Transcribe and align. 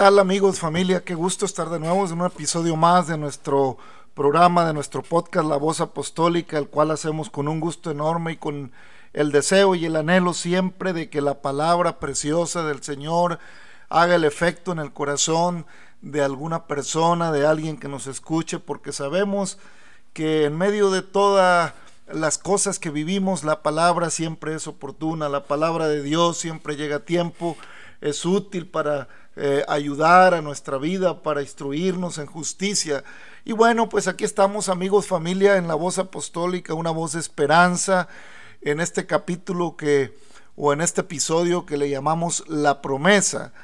tal 0.00 0.18
amigos, 0.18 0.58
familia? 0.58 1.04
Qué 1.04 1.14
gusto 1.14 1.44
estar 1.44 1.68
de 1.68 1.78
nuevo 1.78 2.06
en 2.06 2.18
un 2.18 2.26
episodio 2.26 2.74
más 2.74 3.06
de 3.06 3.18
nuestro 3.18 3.76
programa, 4.14 4.64
de 4.64 4.72
nuestro 4.72 5.02
podcast 5.02 5.46
La 5.46 5.58
Voz 5.58 5.82
Apostólica, 5.82 6.56
el 6.56 6.68
cual 6.68 6.90
hacemos 6.90 7.28
con 7.28 7.48
un 7.48 7.60
gusto 7.60 7.90
enorme 7.90 8.32
y 8.32 8.36
con 8.38 8.72
el 9.12 9.30
deseo 9.30 9.74
y 9.74 9.84
el 9.84 9.96
anhelo 9.96 10.32
siempre 10.32 10.94
de 10.94 11.10
que 11.10 11.20
la 11.20 11.42
palabra 11.42 11.98
preciosa 11.98 12.64
del 12.64 12.82
Señor 12.82 13.40
haga 13.90 14.14
el 14.14 14.24
efecto 14.24 14.72
en 14.72 14.78
el 14.78 14.90
corazón 14.94 15.66
de 16.00 16.22
alguna 16.22 16.66
persona, 16.66 17.30
de 17.30 17.46
alguien 17.46 17.76
que 17.76 17.88
nos 17.88 18.06
escuche, 18.06 18.58
porque 18.58 18.92
sabemos 18.92 19.58
que 20.14 20.46
en 20.46 20.56
medio 20.56 20.90
de 20.90 21.02
todas 21.02 21.74
las 22.10 22.38
cosas 22.38 22.78
que 22.78 22.88
vivimos, 22.88 23.44
la 23.44 23.62
palabra 23.62 24.08
siempre 24.08 24.54
es 24.54 24.66
oportuna, 24.66 25.28
la 25.28 25.44
palabra 25.44 25.88
de 25.88 26.02
Dios 26.02 26.38
siempre 26.38 26.76
llega 26.76 26.96
a 26.96 27.04
tiempo, 27.04 27.58
es 28.00 28.24
útil 28.24 28.66
para 28.66 29.08
eh, 29.42 29.64
ayudar 29.68 30.34
a 30.34 30.42
nuestra 30.42 30.76
vida, 30.76 31.22
para 31.22 31.40
instruirnos 31.40 32.18
en 32.18 32.26
justicia. 32.26 33.02
Y 33.42 33.52
bueno, 33.52 33.88
pues 33.88 34.06
aquí 34.06 34.22
estamos 34.22 34.68
amigos, 34.68 35.06
familia, 35.06 35.56
en 35.56 35.66
la 35.66 35.74
voz 35.74 35.98
apostólica, 35.98 36.74
una 36.74 36.90
voz 36.90 37.12
de 37.12 37.20
esperanza, 37.20 38.06
en 38.60 38.80
este 38.80 39.06
capítulo 39.06 39.78
que, 39.78 40.14
o 40.56 40.74
en 40.74 40.82
este 40.82 41.00
episodio 41.00 41.64
que 41.64 41.78
le 41.78 41.88
llamamos 41.88 42.44
La 42.48 42.82
promesa. 42.82 43.54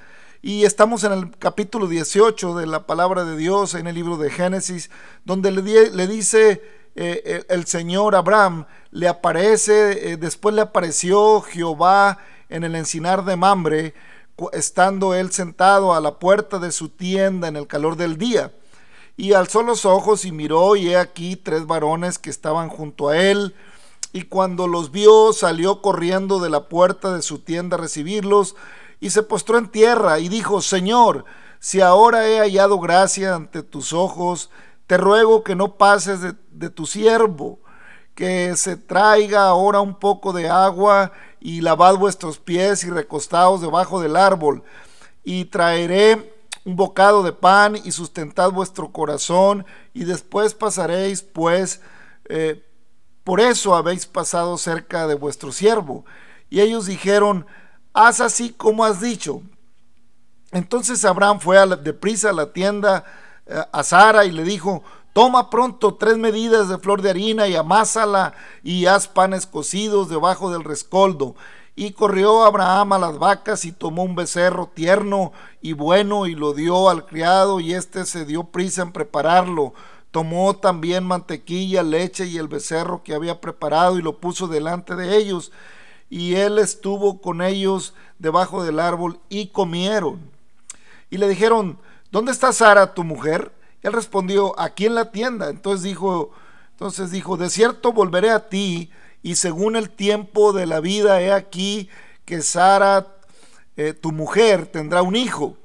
Y 0.40 0.64
estamos 0.64 1.04
en 1.04 1.12
el 1.12 1.36
capítulo 1.36 1.88
18 1.88 2.56
de 2.56 2.66
la 2.66 2.86
palabra 2.86 3.26
de 3.26 3.36
Dios, 3.36 3.74
en 3.74 3.86
el 3.86 3.96
libro 3.96 4.16
de 4.16 4.30
Génesis, 4.30 4.88
donde 5.26 5.50
le, 5.50 6.06
dice 6.06 6.62
eh, 6.94 7.44
el, 7.50 7.66
Señor 7.66 8.14
Abraham, 8.14 8.64
le 8.92 9.08
aparece, 9.08 10.12
eh, 10.12 10.16
después 10.16 10.54
le 10.54 10.62
apareció 10.62 11.42
Jehová 11.42 12.16
en 12.48 12.64
el 12.64 12.76
encinar 12.76 13.26
de 13.26 13.36
Mambre, 13.36 13.92
estando 14.52 15.14
él 15.14 15.32
sentado 15.32 15.94
a 15.94 16.00
la 16.00 16.18
puerta 16.18 16.58
de 16.58 16.72
su 16.72 16.88
tienda 16.88 17.48
en 17.48 17.56
el 17.56 17.66
calor 17.66 17.96
del 17.96 18.18
día. 18.18 18.52
Y 19.16 19.32
alzó 19.32 19.62
los 19.62 19.86
ojos 19.86 20.24
y 20.24 20.32
miró, 20.32 20.76
y 20.76 20.90
he 20.90 20.96
aquí 20.96 21.36
tres 21.36 21.66
varones 21.66 22.18
que 22.18 22.28
estaban 22.30 22.68
junto 22.68 23.08
a 23.08 23.16
él. 23.16 23.54
Y 24.12 24.22
cuando 24.22 24.66
los 24.66 24.90
vio, 24.90 25.32
salió 25.32 25.80
corriendo 25.80 26.38
de 26.38 26.50
la 26.50 26.68
puerta 26.68 27.14
de 27.14 27.22
su 27.22 27.38
tienda 27.38 27.76
a 27.76 27.80
recibirlos, 27.80 28.56
y 29.00 29.10
se 29.10 29.22
postró 29.22 29.58
en 29.58 29.68
tierra, 29.68 30.18
y 30.18 30.28
dijo, 30.28 30.60
Señor, 30.60 31.24
si 31.60 31.80
ahora 31.80 32.28
he 32.28 32.38
hallado 32.38 32.78
gracia 32.78 33.34
ante 33.34 33.62
tus 33.62 33.92
ojos, 33.92 34.50
te 34.86 34.98
ruego 34.98 35.42
que 35.42 35.54
no 35.54 35.76
pases 35.76 36.20
de, 36.20 36.34
de 36.50 36.70
tu 36.70 36.86
siervo, 36.86 37.58
que 38.14 38.54
se 38.56 38.76
traiga 38.76 39.46
ahora 39.46 39.80
un 39.80 39.98
poco 39.98 40.32
de 40.32 40.48
agua 40.48 41.12
y 41.46 41.60
lavad 41.60 41.94
vuestros 41.94 42.40
pies 42.40 42.82
y 42.82 42.90
recostaos 42.90 43.60
debajo 43.60 44.00
del 44.00 44.16
árbol, 44.16 44.64
y 45.22 45.44
traeré 45.44 46.34
un 46.64 46.74
bocado 46.74 47.22
de 47.22 47.30
pan 47.30 47.76
y 47.84 47.92
sustentad 47.92 48.50
vuestro 48.50 48.90
corazón, 48.90 49.64
y 49.94 50.02
después 50.02 50.54
pasaréis, 50.54 51.22
pues, 51.22 51.80
eh, 52.28 52.66
por 53.22 53.38
eso 53.38 53.76
habéis 53.76 54.06
pasado 54.06 54.58
cerca 54.58 55.06
de 55.06 55.14
vuestro 55.14 55.52
siervo. 55.52 56.04
Y 56.50 56.62
ellos 56.62 56.86
dijeron, 56.86 57.46
haz 57.92 58.20
así 58.20 58.50
como 58.50 58.84
has 58.84 59.00
dicho. 59.00 59.40
Entonces 60.50 61.04
Abraham 61.04 61.38
fue 61.38 61.58
a 61.58 61.66
deprisa 61.66 62.30
a 62.30 62.32
la 62.32 62.52
tienda 62.52 63.04
eh, 63.46 63.62
a 63.70 63.84
Sara 63.84 64.24
y 64.24 64.32
le 64.32 64.42
dijo, 64.42 64.82
Toma 65.16 65.48
pronto 65.48 65.94
tres 65.94 66.18
medidas 66.18 66.68
de 66.68 66.76
flor 66.76 67.00
de 67.00 67.08
harina 67.08 67.48
y 67.48 67.56
amásala 67.56 68.34
y 68.62 68.84
haz 68.84 69.08
panes 69.08 69.46
cocidos 69.46 70.10
debajo 70.10 70.50
del 70.50 70.62
rescoldo. 70.62 71.36
Y 71.74 71.92
corrió 71.92 72.44
Abraham 72.44 72.92
a 72.92 72.98
las 72.98 73.18
vacas 73.18 73.64
y 73.64 73.72
tomó 73.72 74.02
un 74.02 74.14
becerro 74.14 74.66
tierno 74.74 75.32
y 75.62 75.72
bueno 75.72 76.26
y 76.26 76.34
lo 76.34 76.52
dio 76.52 76.90
al 76.90 77.06
criado 77.06 77.60
y 77.60 77.72
éste 77.72 78.04
se 78.04 78.26
dio 78.26 78.44
prisa 78.44 78.82
en 78.82 78.92
prepararlo. 78.92 79.72
Tomó 80.10 80.54
también 80.56 81.04
mantequilla, 81.04 81.82
leche 81.82 82.26
y 82.26 82.36
el 82.36 82.48
becerro 82.48 83.02
que 83.02 83.14
había 83.14 83.40
preparado 83.40 83.98
y 83.98 84.02
lo 84.02 84.18
puso 84.18 84.48
delante 84.48 84.96
de 84.96 85.16
ellos. 85.16 85.50
Y 86.10 86.34
él 86.34 86.58
estuvo 86.58 87.22
con 87.22 87.40
ellos 87.40 87.94
debajo 88.18 88.62
del 88.62 88.78
árbol 88.78 89.18
y 89.30 89.46
comieron. 89.46 90.20
Y 91.08 91.16
le 91.16 91.26
dijeron, 91.26 91.78
¿dónde 92.10 92.32
está 92.32 92.52
Sara, 92.52 92.92
tu 92.92 93.02
mujer? 93.02 93.55
Él 93.86 93.92
respondió, 93.92 94.58
aquí 94.58 94.86
en 94.86 94.94
la 94.94 95.10
tienda. 95.10 95.48
Entonces 95.48 95.82
dijo, 95.82 96.32
entonces 96.72 97.10
dijo, 97.10 97.36
de 97.36 97.50
cierto 97.50 97.92
volveré 97.92 98.30
a 98.30 98.48
ti 98.48 98.90
y 99.22 99.36
según 99.36 99.76
el 99.76 99.90
tiempo 99.90 100.52
de 100.52 100.66
la 100.66 100.80
vida 100.80 101.20
he 101.20 101.32
aquí 101.32 101.88
que 102.24 102.42
Sara, 102.42 103.06
eh, 103.76 103.92
tu 103.92 104.12
mujer, 104.12 104.66
tendrá 104.66 105.02
un 105.02 105.16
hijo. 105.16 105.56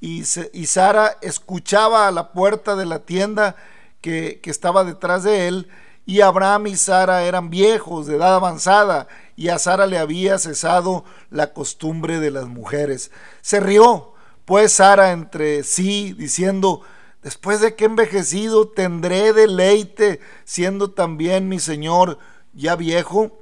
Y, 0.00 0.24
Sara 0.24 1.16
escuchaba 1.22 2.08
a 2.08 2.10
la 2.10 2.32
puerta 2.32 2.76
de 2.76 2.84
la 2.84 3.00
tienda 3.00 3.56
que 4.00 4.40
estaba 4.44 4.84
detrás 4.84 5.24
de 5.24 5.48
él 5.48 5.68
y 6.06 6.20
Abraham 6.20 6.66
y 6.66 6.76
Sara 6.76 7.24
eran 7.24 7.50
viejos, 7.50 8.06
de 8.06 8.16
edad 8.16 8.34
avanzada, 8.34 9.08
y 9.36 9.48
a 9.48 9.58
Sara 9.58 9.86
le 9.86 9.98
había 9.98 10.38
cesado 10.38 11.04
la 11.30 11.52
costumbre 11.52 12.20
de 12.20 12.30
las 12.30 12.46
mujeres. 12.46 13.10
Se 13.40 13.60
rió, 13.60 14.12
pues 14.44 14.72
Sara 14.72 15.12
entre 15.12 15.62
sí, 15.62 16.12
diciendo, 16.12 16.82
Después 17.24 17.62
de 17.62 17.74
que 17.74 17.86
envejecido, 17.86 18.68
tendré 18.68 19.32
deleite, 19.32 20.20
siendo 20.44 20.90
también 20.90 21.48
mi 21.48 21.58
Señor 21.58 22.18
ya 22.52 22.76
viejo. 22.76 23.32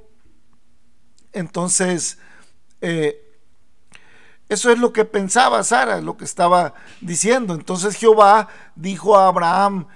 Entonces, 1.33 2.17
eh, 2.79 3.19
eso 4.47 4.71
es 4.71 4.79
lo 4.79 4.93
que 4.93 5.03
pensaba 5.03 5.65
Sara, 5.65 5.99
lo 5.99 6.15
que 6.15 6.23
estaba 6.23 6.75
diciendo. 7.01 7.53
Entonces 7.53 7.97
Jehová 7.97 8.47
dijo 8.77 9.17
a 9.17 9.27
Abraham, 9.27 9.87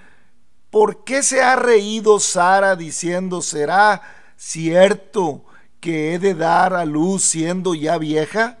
¿por 0.68 1.02
qué 1.04 1.22
se 1.22 1.40
ha 1.42 1.56
reído 1.56 2.20
Sara 2.20 2.76
diciendo, 2.76 3.40
será 3.40 4.02
cierto 4.36 5.46
que 5.80 6.12
he 6.12 6.18
de 6.18 6.34
dar 6.34 6.74
a 6.74 6.84
luz 6.84 7.24
siendo 7.24 7.74
ya 7.74 7.96
vieja? 7.96 8.58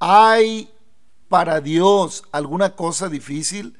¿Hay 0.00 0.72
para 1.28 1.60
Dios 1.60 2.24
alguna 2.32 2.74
cosa 2.74 3.08
difícil? 3.08 3.76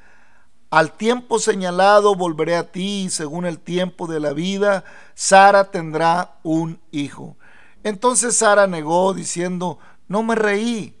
Al 0.71 0.93
tiempo 0.93 1.37
señalado 1.37 2.15
volveré 2.15 2.55
a 2.55 2.71
ti, 2.71 3.09
según 3.09 3.45
el 3.45 3.59
tiempo 3.59 4.07
de 4.07 4.21
la 4.21 4.31
vida, 4.31 4.85
Sara 5.13 5.69
tendrá 5.69 6.35
un 6.43 6.79
hijo. 6.91 7.35
Entonces 7.83 8.37
Sara 8.37 8.67
negó, 8.67 9.13
diciendo, 9.13 9.79
no 10.07 10.23
me 10.23 10.33
reí, 10.33 10.95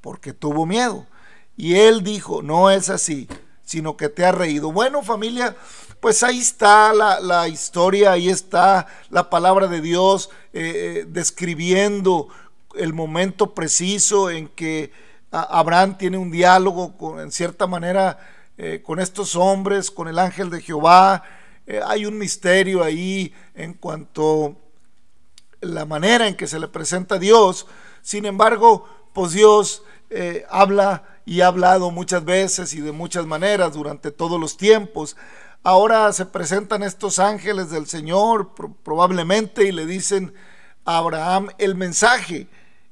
porque 0.00 0.32
tuvo 0.32 0.64
miedo. 0.64 1.06
Y 1.54 1.74
él 1.74 2.02
dijo, 2.02 2.40
no 2.40 2.70
es 2.70 2.88
así, 2.88 3.28
sino 3.62 3.94
que 3.94 4.08
te 4.08 4.24
ha 4.24 4.32
reído. 4.32 4.72
Bueno, 4.72 5.02
familia, 5.02 5.54
pues 6.00 6.22
ahí 6.22 6.38
está 6.38 6.94
la, 6.94 7.46
historia, 7.46 8.12
ahí 8.12 8.30
está 8.30 8.86
la 9.10 9.28
palabra 9.28 9.66
de 9.66 9.82
Dios 9.82 10.30
eh, 10.54 11.02
eh, 11.02 11.06
describiendo 11.06 12.28
el 12.74 12.94
momento 12.94 13.54
preciso 13.54 14.30
en 14.30 14.48
que 14.48 14.92
Abraham 15.30 15.98
tiene 15.98 16.16
un 16.16 16.30
diálogo 16.30 16.96
con, 16.96 17.20
en 17.20 17.30
cierta 17.30 17.66
manera, 17.66 18.18
eh, 18.62 18.82
con 18.82 19.00
estos 19.00 19.36
hombres, 19.36 19.90
con 19.90 20.06
el 20.06 20.18
ángel 20.18 20.50
de 20.50 20.60
Jehová. 20.60 21.22
Eh, 21.66 21.80
hay 21.82 22.04
un 22.04 22.18
misterio 22.18 22.84
ahí 22.84 23.32
en 23.54 23.72
cuanto 23.72 24.54
la 25.62 25.86
manera 25.86 26.28
en 26.28 26.34
que 26.34 26.46
se 26.46 26.60
le 26.60 26.68
presenta 26.68 27.14
a 27.14 27.18
Dios. 27.18 27.66
Sin 28.02 28.26
embargo, 28.26 28.86
pues 29.14 29.32
Dios 29.32 29.82
eh, 30.10 30.44
habla 30.50 31.04
y 31.24 31.40
ha 31.40 31.46
hablado 31.46 31.90
muchas 31.90 32.22
veces 32.22 32.74
y 32.74 32.82
de 32.82 32.92
muchas 32.92 33.24
maneras 33.24 33.72
durante 33.72 34.10
todos 34.10 34.38
los 34.38 34.58
tiempos. 34.58 35.16
Ahora 35.62 36.12
se 36.12 36.26
presentan 36.26 36.82
estos 36.82 37.18
ángeles 37.18 37.70
del 37.70 37.86
Señor 37.86 38.54
probablemente 38.82 39.64
y 39.64 39.72
le 39.72 39.86
dicen 39.86 40.34
a 40.84 40.98
Abraham 40.98 41.48
el 41.56 41.76
mensaje 41.76 42.46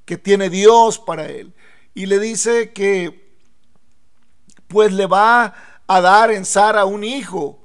que 0.06 0.16
tiene 0.16 0.48
Dios 0.48 0.98
para 0.98 1.28
él. 1.28 1.52
Y 1.92 2.06
le 2.06 2.18
dice 2.18 2.72
que 2.72 3.27
pues 4.68 4.92
le 4.92 5.06
va 5.06 5.54
a 5.86 6.00
dar 6.00 6.30
en 6.30 6.44
Sara 6.44 6.84
un 6.84 7.02
hijo. 7.02 7.58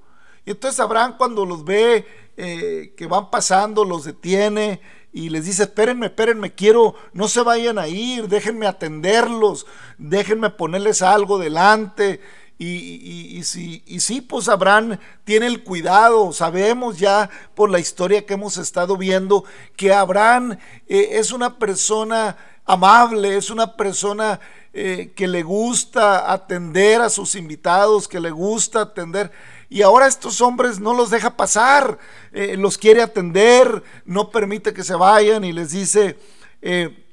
Y 0.46 0.52
entonces 0.52 0.80
Abraham 0.80 1.16
cuando 1.18 1.46
los 1.46 1.64
ve 1.64 2.06
eh, 2.36 2.94
que 2.98 3.06
van 3.06 3.30
pasando, 3.30 3.86
los 3.86 4.06
detiene 4.06 4.82
y 5.12 5.30
les 5.30 5.46
dice, 5.46 5.64
espérenme, 5.64 6.08
espérenme, 6.08 6.56
quiero, 6.56 6.96
no 7.14 7.28
se 7.28 7.42
vayan 7.44 7.78
a 7.78 7.88
ir, 7.88 8.28
déjenme 8.28 8.66
atenderlos, 8.66 9.68
déjenme 10.00 10.50
ponerles 10.50 11.04
algo 11.04 11.38
delante. 11.38 12.20
Y, 12.58 13.38
y, 13.38 13.44
sí, 13.44 14.22
pues 14.22 14.48
Abraham 14.48 14.98
tiene 15.26 15.48
el 15.48 15.64
cuidado, 15.64 16.32
sabemos 16.32 16.98
ya 16.98 17.30
por 17.56 17.70
la 17.70 17.80
historia 17.80 18.26
que 18.26 18.36
hemos 18.36 18.58
estado 18.58 18.96
viendo 18.96 19.44
que 19.76 19.92
Abraham 19.92 20.58
eh, 20.88 21.10
es 21.14 21.32
una 21.32 21.60
persona 21.60 22.38
amable, 22.66 23.38
es 23.38 23.50
una 23.50 23.76
persona 23.76 24.40
eh, 24.76 25.12
que 25.16 25.28
le 25.28 25.44
gusta 25.44 26.32
atender 26.32 27.02
a 27.02 27.10
sus 27.10 27.36
invitados, 27.36 28.08
que 28.08 28.20
le 28.20 28.32
gusta 28.32 28.82
atender. 28.82 29.32
Y 29.70 29.82
ahora 29.82 30.08
estos 30.08 30.42
hombres 30.42 30.80
no 30.80 30.94
los 30.94 31.10
deja 31.10 31.38
pasar, 31.38 32.00
eh, 32.32 32.58
los 32.58 32.78
quiere 32.78 33.02
atender, 33.02 33.84
no 34.06 34.30
permite 34.30 34.74
que 34.74 34.84
se 34.84 34.96
vayan 34.96 35.44
y 35.44 35.52
les 35.52 35.72
dice 35.72 36.18
eh, 36.62 37.06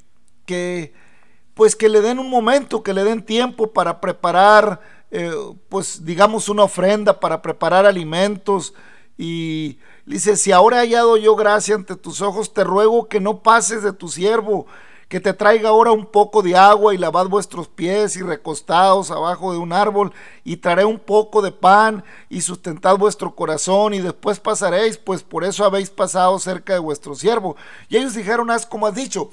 que 0.46 0.94
pues 1.54 1.76
que 1.76 1.90
le 1.90 2.00
den 2.00 2.18
un 2.18 2.30
momento, 2.30 2.82
que 2.82 2.94
le 2.94 3.04
den 3.04 3.22
tiempo 3.22 3.72
para 3.74 4.00
preparar, 4.00 4.80
pues 5.68 6.06
digamos, 6.06 6.48
una 6.48 6.62
ofrenda, 6.62 7.20
para 7.20 7.42
preparar 7.42 7.84
alimentos. 7.84 8.72
Y 9.18 9.78
dice, 10.06 10.36
si 10.36 10.52
ahora 10.52 10.78
he 10.78 10.86
hallado 10.86 11.18
yo 11.18 11.36
gracia 11.36 11.74
ante 11.74 11.96
tus 11.96 12.22
ojos, 12.22 12.54
te 12.54 12.64
ruego 12.64 13.08
que 13.08 13.20
no 13.20 13.42
pases 13.42 13.82
de 13.82 13.92
tu 13.92 14.08
siervo, 14.08 14.66
que 15.10 15.18
te 15.18 15.34
traiga 15.34 15.70
ahora 15.70 15.90
un 15.90 16.06
poco 16.06 16.40
de 16.40 16.56
agua 16.56 16.94
y 16.94 16.96
lavad 16.96 17.26
vuestros 17.26 17.66
pies 17.66 18.14
y 18.14 18.22
recostados 18.22 19.10
abajo 19.10 19.52
de 19.52 19.58
un 19.58 19.72
árbol 19.72 20.12
y 20.44 20.58
traeré 20.58 20.84
un 20.84 21.00
poco 21.00 21.42
de 21.42 21.50
pan 21.50 22.04
y 22.28 22.42
sustentad 22.42 22.96
vuestro 22.96 23.34
corazón 23.34 23.92
y 23.92 23.98
después 23.98 24.38
pasaréis, 24.38 24.98
pues 24.98 25.24
por 25.24 25.42
eso 25.42 25.64
habéis 25.64 25.90
pasado 25.90 26.38
cerca 26.38 26.74
de 26.74 26.78
vuestro 26.78 27.16
siervo. 27.16 27.56
Y 27.88 27.96
ellos 27.96 28.14
dijeron, 28.14 28.52
haz 28.52 28.64
como 28.64 28.86
has 28.86 28.94
dicho. 28.94 29.32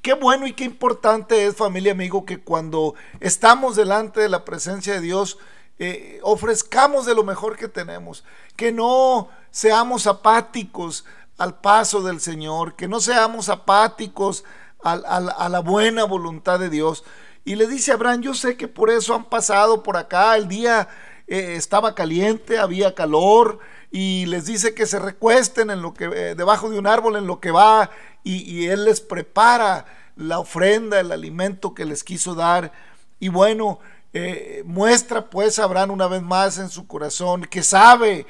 Qué 0.00 0.14
bueno 0.14 0.46
y 0.46 0.52
qué 0.52 0.62
importante 0.62 1.44
es, 1.44 1.56
familia 1.56 1.90
amigo, 1.90 2.24
que 2.24 2.38
cuando 2.38 2.94
estamos 3.18 3.74
delante 3.74 4.20
de 4.20 4.28
la 4.28 4.44
presencia 4.44 4.94
de 4.94 5.00
Dios, 5.00 5.38
eh, 5.80 6.20
ofrezcamos 6.22 7.04
de 7.04 7.16
lo 7.16 7.24
mejor 7.24 7.56
que 7.56 7.66
tenemos, 7.66 8.22
que 8.54 8.70
no 8.70 9.28
seamos 9.50 10.06
apáticos 10.06 11.04
al 11.36 11.58
paso 11.58 12.00
del 12.00 12.20
Señor, 12.20 12.76
que 12.76 12.86
no 12.86 13.00
seamos 13.00 13.48
apáticos 13.48 14.44
a, 14.82 15.48
la 15.48 15.60
buena 15.60 16.04
voluntad 16.04 16.58
de 16.58 16.70
Dios. 16.70 17.04
Y 17.44 17.54
le 17.54 17.66
dice 17.66 17.92
a 17.92 17.94
Abraham, 17.94 18.22
yo 18.22 18.34
sé 18.34 18.56
que 18.56 18.68
por 18.68 18.90
eso 18.90 19.14
han 19.14 19.24
pasado 19.24 19.82
por 19.82 19.96
acá, 19.96 20.36
el 20.36 20.48
día 20.48 20.88
eh, 21.28 21.54
estaba 21.56 21.94
caliente, 21.94 22.58
había 22.58 22.94
calor, 22.94 23.60
y 23.90 24.26
les 24.26 24.46
dice 24.46 24.74
que 24.74 24.86
se 24.86 24.98
recuesten 24.98 25.70
en 25.70 25.80
lo 25.80 25.94
que, 25.94 26.06
eh, 26.06 26.34
debajo 26.34 26.70
de 26.70 26.78
un 26.78 26.86
árbol 26.86 27.16
en 27.16 27.26
lo 27.26 27.40
que 27.40 27.52
va, 27.52 27.90
y, 28.24 28.66
él 28.66 28.84
les 28.84 29.00
prepara 29.00 29.86
la 30.16 30.40
ofrenda, 30.40 30.98
el 30.98 31.12
alimento 31.12 31.72
que 31.72 31.84
les 31.84 32.02
quiso 32.02 32.34
dar. 32.34 32.72
Y 33.20 33.28
bueno, 33.28 33.78
eh, 34.12 34.64
muestra 34.66 35.30
pues 35.30 35.60
Abraham 35.60 35.92
una 35.92 36.08
vez 36.08 36.22
más 36.22 36.58
en 36.58 36.68
su 36.68 36.88
corazón 36.88 37.42
que 37.42 37.62
sabe 37.62 38.26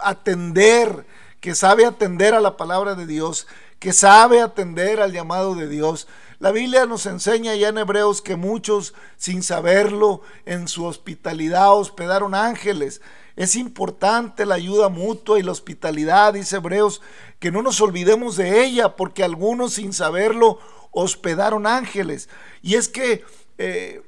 atender, 0.00 1.04
que 1.40 1.54
sabe 1.54 1.84
atender 1.84 2.34
a 2.34 2.40
la 2.40 2.56
palabra 2.56 2.94
de 2.94 3.06
Dios, 3.06 3.46
que 3.80 3.92
sabe 3.92 4.42
atender 4.42 5.00
al 5.00 5.10
llamado 5.10 5.56
de 5.56 5.66
Dios. 5.66 6.06
La 6.38 6.52
Biblia 6.52 6.86
nos 6.86 7.06
enseña 7.06 7.54
ya 7.56 7.68
en 7.68 7.78
Hebreos 7.78 8.22
que 8.22 8.36
muchos, 8.36 8.94
sin 9.16 9.42
saberlo, 9.42 10.20
en 10.44 10.68
su 10.68 10.84
hospitalidad 10.84 11.72
hospedaron 11.72 12.34
ángeles. 12.34 13.00
Es 13.36 13.56
importante 13.56 14.44
la 14.44 14.56
ayuda 14.56 14.90
mutua 14.90 15.38
y 15.38 15.42
la 15.42 15.52
hospitalidad, 15.52 16.34
dice 16.34 16.56
Hebreos, 16.56 17.00
que 17.38 17.50
no 17.50 17.62
nos 17.62 17.80
olvidemos 17.80 18.36
de 18.36 18.62
ella, 18.62 18.96
porque 18.96 19.24
algunos, 19.24 19.74
sin 19.74 19.94
saberlo, 19.94 20.58
hospedaron 20.90 21.66
ángeles. 21.66 22.28
Y 22.60 22.74
es 22.74 22.86
que 22.88 23.24
eh, 23.56 24.02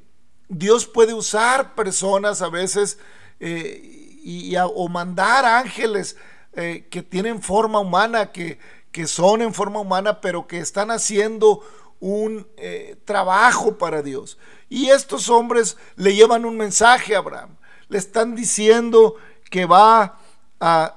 Dios 0.49 0.87
puede 0.87 1.15
usar 1.15 1.75
personas 1.75 2.43
a 2.43 2.51
veces 2.51 2.99
eh, 3.41 4.19
y, 4.23 4.55
o 4.57 4.89
mandar 4.89 5.47
ángeles 5.47 6.17
eh, 6.53 6.87
que 6.91 7.03
tienen 7.03 7.41
forma 7.41 7.79
humana, 7.79 8.33
que, 8.33 8.59
que 8.93 9.06
son 9.06 9.43
en 9.43 9.55
forma 9.55 9.81
humana, 9.81 10.21
pero 10.21 10.47
que 10.47 10.59
están 10.59 10.91
haciendo 10.91 11.62
un 11.99 12.47
eh, 12.56 12.97
trabajo 13.05 13.79
para 13.79 14.03
Dios. 14.03 14.39
Y 14.69 14.91
estos 14.91 15.29
hombres 15.29 15.77
le 15.97 16.15
llevan 16.15 16.44
un 16.44 16.56
mensaje 16.56 17.15
a 17.15 17.19
Abraham. 17.19 17.56
Le 17.89 17.99
están 17.99 18.35
diciendo 18.35 19.17
que 19.50 19.67
va 19.67 20.19
a, 20.61 20.94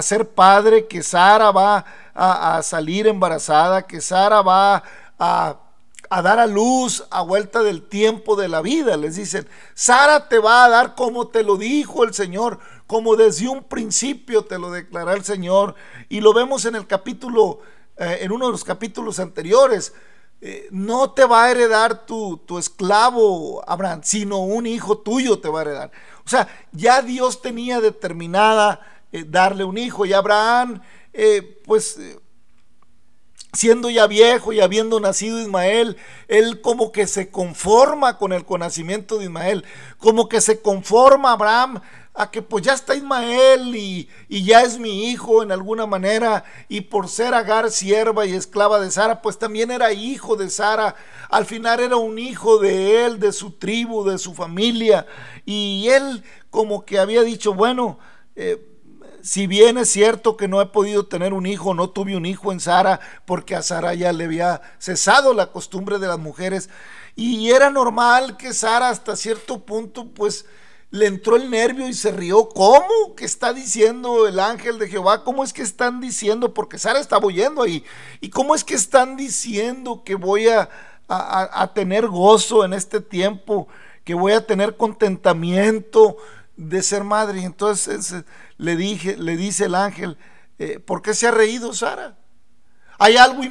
ser 0.00 0.28
padre, 0.30 0.86
que 0.86 1.02
Sara 1.02 1.50
va 1.50 1.84
a, 2.14 2.62
salir 2.62 3.06
embarazada, 3.06 3.82
que 3.82 4.00
Sara 4.00 4.42
va 4.42 4.82
a, 5.18 5.56
a, 6.08 6.22
dar 6.22 6.38
a 6.38 6.46
luz 6.46 7.04
a 7.10 7.22
vuelta 7.22 7.62
del 7.62 7.82
tiempo 7.82 8.36
de 8.36 8.48
la 8.48 8.62
vida. 8.62 8.96
Les 8.96 9.16
dicen, 9.16 9.48
Sara 9.74 10.28
te 10.28 10.38
va 10.38 10.64
a 10.64 10.68
dar 10.68 10.94
como 10.94 11.28
te 11.28 11.42
lo 11.42 11.56
dijo 11.56 12.04
el 12.04 12.14
Señor 12.14 12.60
como 12.90 13.14
desde 13.14 13.48
un 13.48 13.62
principio 13.62 14.42
te 14.44 14.58
lo 14.58 14.68
declaró 14.68 15.12
el 15.12 15.22
Señor. 15.22 15.76
Y 16.08 16.20
lo 16.20 16.34
vemos 16.34 16.64
en 16.64 16.74
el 16.74 16.88
capítulo, 16.88 17.60
eh, 17.96 18.18
en 18.22 18.32
uno 18.32 18.46
de 18.46 18.50
los 18.50 18.64
capítulos 18.64 19.20
anteriores. 19.20 19.94
Eh, 20.40 20.66
no 20.72 21.12
te 21.12 21.24
va 21.24 21.44
a 21.44 21.50
heredar 21.52 22.04
tu, 22.04 22.38
tu, 22.38 22.58
esclavo, 22.58 23.62
Abraham, 23.64 24.00
sino 24.02 24.40
un 24.40 24.66
hijo 24.66 24.98
tuyo 24.98 25.38
te 25.38 25.48
va 25.48 25.60
a 25.60 25.62
heredar. 25.62 25.92
O 26.26 26.28
sea, 26.28 26.48
ya 26.72 27.00
Dios 27.00 27.40
tenía 27.40 27.80
determinada 27.80 28.80
eh, 29.12 29.22
darle 29.24 29.62
un 29.62 29.78
hijo 29.78 30.04
y 30.04 30.12
Abraham, 30.12 30.82
pues 31.64 31.96
siendo 33.52 33.90
ya 33.90 34.06
viejo 34.06 34.52
y 34.52 34.60
habiendo 34.60 35.00
nacido 35.00 35.40
Ismael, 35.40 35.96
él 36.28 36.60
como 36.60 36.92
que 36.92 37.06
se 37.06 37.30
conforma 37.30 38.18
con 38.18 38.32
el 38.32 38.44
conocimiento 38.44 39.18
de 39.18 39.24
Ismael, 39.24 39.64
como 39.98 40.28
que 40.28 40.40
se 40.40 40.60
conforma 40.60 41.32
Abraham 41.32 41.80
a 42.14 42.30
que 42.30 42.42
pues 42.42 42.64
ya 42.64 42.74
está 42.74 42.94
Ismael 42.94 43.74
y, 43.74 44.08
ya 44.28 44.62
es 44.62 44.78
mi 44.78 45.10
hijo 45.10 45.42
en 45.42 45.52
alguna 45.52 45.86
manera 45.86 46.44
y 46.68 46.82
por 46.82 47.08
ser 47.08 47.34
Agar 47.34 47.70
sierva 47.70 48.26
y 48.26 48.34
esclava 48.34 48.80
de 48.80 48.90
Sara, 48.90 49.22
pues 49.22 49.38
también 49.38 49.70
era 49.70 49.92
hijo 49.92 50.36
de 50.36 50.50
Sara, 50.50 50.96
al 51.30 51.46
final 51.46 51.80
era 51.80 51.96
un 51.96 52.18
hijo 52.18 52.58
de 52.58 53.06
él, 53.06 53.20
de 53.20 53.32
su 53.32 53.52
tribu, 53.52 54.04
de 54.04 54.18
su 54.18 54.34
familia 54.34 55.06
y 55.46 55.88
él 55.88 56.22
como 56.50 56.84
que 56.84 56.98
había 56.98 57.22
dicho, 57.22 57.54
bueno, 57.54 57.98
eh, 58.34 58.69
si 59.22 59.46
bien 59.46 59.78
es 59.78 59.90
cierto 59.90 60.36
que 60.36 60.48
no 60.48 60.60
he 60.60 60.66
podido 60.66 61.06
tener 61.06 61.32
un 61.32 61.46
hijo, 61.46 61.74
no 61.74 61.90
tuve 61.90 62.16
un 62.16 62.26
hijo 62.26 62.52
en 62.52 62.60
Sara, 62.60 63.00
porque 63.24 63.54
a 63.54 63.62
Sara 63.62 63.94
ya 63.94 64.12
le 64.12 64.24
había 64.24 64.60
cesado 64.78 65.34
la 65.34 65.52
costumbre 65.52 65.98
de 65.98 66.08
las 66.08 66.18
mujeres, 66.18 66.70
y 67.16 67.50
era 67.50 67.70
normal 67.70 68.36
que 68.36 68.52
Sara 68.52 68.88
hasta 68.88 69.16
cierto 69.16 69.64
punto, 69.64 70.08
pues, 70.08 70.46
le 70.90 71.06
entró 71.06 71.36
el 71.36 71.50
nervio 71.50 71.88
y 71.88 71.94
se 71.94 72.10
rió. 72.10 72.48
¿Cómo 72.48 73.14
que 73.16 73.24
está 73.24 73.52
diciendo 73.52 74.26
el 74.26 74.40
ángel 74.40 74.78
de 74.78 74.88
Jehová? 74.88 75.24
¿Cómo 75.24 75.44
es 75.44 75.52
que 75.52 75.62
están 75.62 76.00
diciendo? 76.00 76.52
Porque 76.52 76.78
Sara 76.78 76.98
estaba 76.98 77.26
oyendo 77.26 77.62
ahí. 77.62 77.84
¿Y 78.20 78.30
cómo 78.30 78.54
es 78.54 78.64
que 78.64 78.74
están 78.74 79.16
diciendo 79.16 80.02
que 80.04 80.16
voy 80.16 80.48
a, 80.48 80.68
tener 81.74 82.08
gozo 82.08 82.64
en 82.64 82.72
este 82.72 83.00
tiempo? 83.00 83.68
Que 84.04 84.14
voy 84.14 84.32
a 84.32 84.46
tener 84.46 84.76
contentamiento 84.76 86.16
de 86.56 86.82
ser 86.82 87.04
madre. 87.04 87.40
Y 87.40 87.44
entonces 87.44 88.14
le, 88.58 88.76
dije, 88.76 89.16
le 89.16 89.36
dice 89.36 89.66
el 89.66 89.74
ángel, 89.74 90.18
eh, 90.58 90.78
¿por 90.78 91.02
qué 91.02 91.14
se 91.14 91.26
ha 91.26 91.30
reído 91.30 91.72
Sara? 91.72 92.16
¿Hay 93.02 93.16
algo 93.16 93.42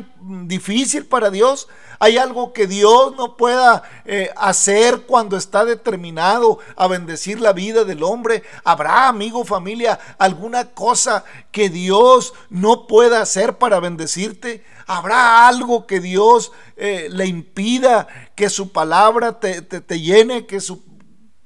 difícil 0.45 1.07
para 1.07 1.31
Dios? 1.31 1.67
¿Hay 1.97 2.17
algo 2.19 2.53
que 2.53 2.67
Dios 2.67 3.15
no 3.17 3.35
pueda 3.35 3.81
eh, 4.05 4.29
hacer 4.37 5.01
cuando 5.07 5.37
está 5.37 5.65
determinado 5.65 6.59
a 6.75 6.87
bendecir 6.87 7.41
la 7.41 7.51
vida 7.51 7.83
del 7.83 8.03
hombre? 8.03 8.43
¿Habrá, 8.63 9.07
amigo, 9.07 9.43
familia, 9.43 9.99
alguna 10.19 10.65
cosa 10.65 11.23
que 11.51 11.69
Dios 11.69 12.35
no 12.51 12.85
pueda 12.85 13.21
hacer 13.21 13.57
para 13.57 13.79
bendecirte? 13.79 14.63
¿Habrá 14.85 15.47
algo 15.47 15.87
que 15.87 15.99
Dios 15.99 16.51
eh, 16.77 17.09
le 17.11 17.25
impida 17.25 18.07
que 18.35 18.51
su 18.51 18.71
palabra 18.71 19.39
te, 19.39 19.63
te 19.63 19.99
llene, 19.99 20.45
que 20.45 20.61
su 20.61 20.83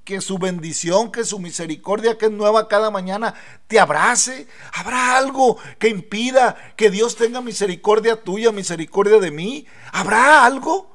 que 0.04 0.22
su 0.22 0.38
bendición, 0.38 1.12
que 1.12 1.24
su 1.24 1.40
misericordia, 1.40 2.18
que 2.18 2.26
es 2.26 2.32
nueva 2.32 2.68
cada 2.68 2.92
mañana, 2.92 3.34
te 3.68 3.80
abrace. 3.80 4.48
¿Habrá 4.74 5.18
algo 5.18 5.58
que 5.80 5.88
impida 5.88 6.56
que 6.76 6.90
Dios 6.90 7.16
tenga 7.16 7.42
misericordia 7.42 8.22
tuya, 8.22 8.52
misericordia 8.52 9.20
de 9.20 9.32
mí? 9.32 9.66
¿Habrá 9.92 10.46
algo? 10.46 10.92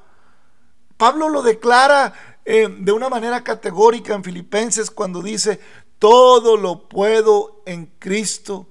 Pablo 0.97 1.29
lo 1.29 1.41
declara 1.41 2.13
eh, 2.45 2.67
de 2.67 2.91
una 2.91 3.09
manera 3.09 3.43
categórica 3.43 4.13
en 4.13 4.23
Filipenses 4.23 4.91
cuando 4.91 5.21
dice, 5.21 5.59
todo 5.97 6.57
lo 6.57 6.87
puedo 6.87 7.61
en 7.65 7.87
Cristo 7.99 8.67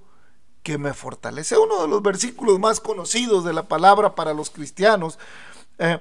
que 0.63 0.79
me 0.79 0.95
fortalece. 0.95 1.57
Uno 1.57 1.83
de 1.83 1.89
los 1.89 2.03
versículos 2.03 2.59
más 2.59 2.81
conocidos 2.81 3.45
de 3.45 3.53
la 3.53 3.69
palabra 3.69 4.15
para 4.15 4.35
los 4.35 4.51
cristianos. 4.51 5.19
Eh, 5.79 6.01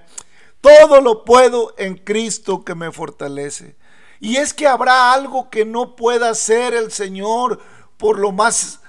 todo 0.62 1.02
lo 1.02 1.24
puedo 1.24 1.74
en 1.78 1.96
Cristo 1.96 2.64
que 2.66 2.76
me 2.76 2.92
fortalece. 2.92 3.78
Y 4.20 4.38
es 4.38 4.54
que 4.54 4.68
habrá 4.68 5.14
algo 5.14 5.50
que 5.50 5.66
no 5.66 5.96
pueda 5.96 6.30
hacer 6.30 6.74
el 6.74 6.92
Señor 6.92 7.60
por 7.98 8.20
lo 8.20 8.32
más 8.32 8.80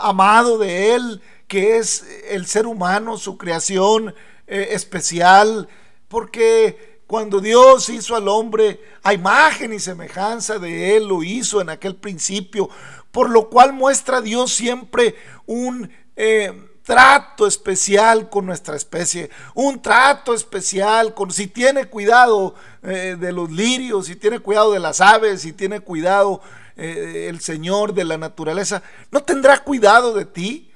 amado 0.00 0.58
de 0.58 0.94
Él, 0.94 1.22
que 1.46 1.76
es 1.78 2.04
el 2.28 2.46
ser 2.46 2.66
humano, 2.66 3.16
su 3.16 3.36
creación 3.36 4.14
eh, 4.46 4.68
especial, 4.70 5.68
porque 6.08 7.02
cuando 7.06 7.40
Dios 7.40 7.88
hizo 7.88 8.16
al 8.16 8.28
hombre 8.28 8.80
a 9.02 9.12
imagen 9.12 9.72
y 9.72 9.78
semejanza 9.78 10.58
de 10.58 10.96
Él, 10.96 11.08
lo 11.08 11.22
hizo 11.22 11.60
en 11.60 11.68
aquel 11.68 11.96
principio, 11.96 12.70
por 13.10 13.28
lo 13.28 13.50
cual 13.50 13.72
muestra 13.72 14.20
Dios 14.20 14.52
siempre 14.52 15.14
un... 15.46 15.90
Eh, 16.16 16.68
trato 16.82 17.46
especial 17.46 18.28
con 18.28 18.46
nuestra 18.46 18.76
especie, 18.76 19.30
un 19.54 19.80
trato 19.80 20.34
especial 20.34 21.14
con, 21.14 21.30
si 21.30 21.46
tiene 21.46 21.86
cuidado 21.86 22.54
eh, 22.82 23.16
de 23.18 23.32
los 23.32 23.50
lirios, 23.50 24.06
si 24.06 24.16
tiene 24.16 24.40
cuidado 24.40 24.72
de 24.72 24.80
las 24.80 25.00
aves, 25.00 25.42
si 25.42 25.52
tiene 25.52 25.80
cuidado 25.80 26.40
eh, 26.76 27.26
el 27.28 27.40
Señor 27.40 27.94
de 27.94 28.04
la 28.04 28.18
naturaleza, 28.18 28.82
¿no 29.10 29.22
tendrá 29.22 29.62
cuidado 29.62 30.12
de 30.12 30.24
ti? 30.24 30.72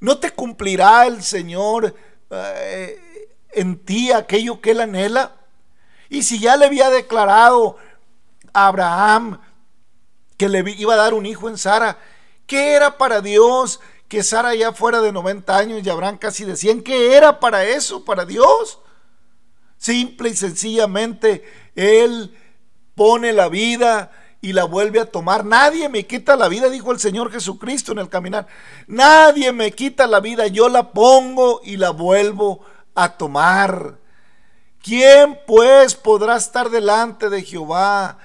¿No 0.00 0.18
te 0.18 0.30
cumplirá 0.30 1.06
el 1.06 1.22
Señor 1.22 1.94
eh, 2.30 3.28
en 3.52 3.78
ti 3.84 4.12
aquello 4.12 4.60
que 4.60 4.72
él 4.72 4.80
anhela? 4.80 5.34
Y 6.10 6.22
si 6.22 6.38
ya 6.38 6.56
le 6.56 6.66
había 6.66 6.90
declarado 6.90 7.76
a 8.52 8.66
Abraham 8.66 9.40
que 10.36 10.48
le 10.48 10.62
iba 10.72 10.94
a 10.94 10.98
dar 10.98 11.14
un 11.14 11.26
hijo 11.26 11.48
en 11.48 11.58
Sara, 11.58 11.98
¿qué 12.46 12.74
era 12.74 12.96
para 12.96 13.20
Dios 13.20 13.80
que 14.08 14.22
Sara 14.22 14.54
ya 14.54 14.72
fuera 14.72 15.00
de 15.00 15.12
90 15.12 15.56
años 15.56 15.80
y 15.84 15.90
Abraham 15.90 16.18
casi 16.18 16.44
de 16.44 16.56
100? 16.56 16.82
¿Qué 16.82 17.14
era 17.14 17.38
para 17.40 17.64
eso, 17.64 18.04
para 18.04 18.24
Dios? 18.24 18.80
Simple 19.76 20.30
y 20.30 20.36
sencillamente, 20.36 21.44
Él 21.76 22.34
pone 22.94 23.32
la 23.32 23.48
vida 23.48 24.10
y 24.40 24.52
la 24.52 24.64
vuelve 24.64 25.00
a 25.00 25.10
tomar. 25.10 25.44
Nadie 25.44 25.88
me 25.88 26.06
quita 26.06 26.36
la 26.36 26.48
vida, 26.48 26.68
dijo 26.68 26.92
el 26.92 26.98
Señor 26.98 27.30
Jesucristo 27.30 27.92
en 27.92 27.98
el 27.98 28.08
caminar. 28.08 28.46
Nadie 28.86 29.52
me 29.52 29.72
quita 29.72 30.06
la 30.06 30.20
vida, 30.20 30.46
yo 30.46 30.68
la 30.68 30.92
pongo 30.92 31.60
y 31.62 31.76
la 31.76 31.90
vuelvo 31.90 32.60
a 32.94 33.16
tomar. 33.16 33.98
¿Quién 34.82 35.38
pues 35.46 35.94
podrá 35.94 36.36
estar 36.36 36.70
delante 36.70 37.28
de 37.28 37.42
Jehová? 37.42 38.18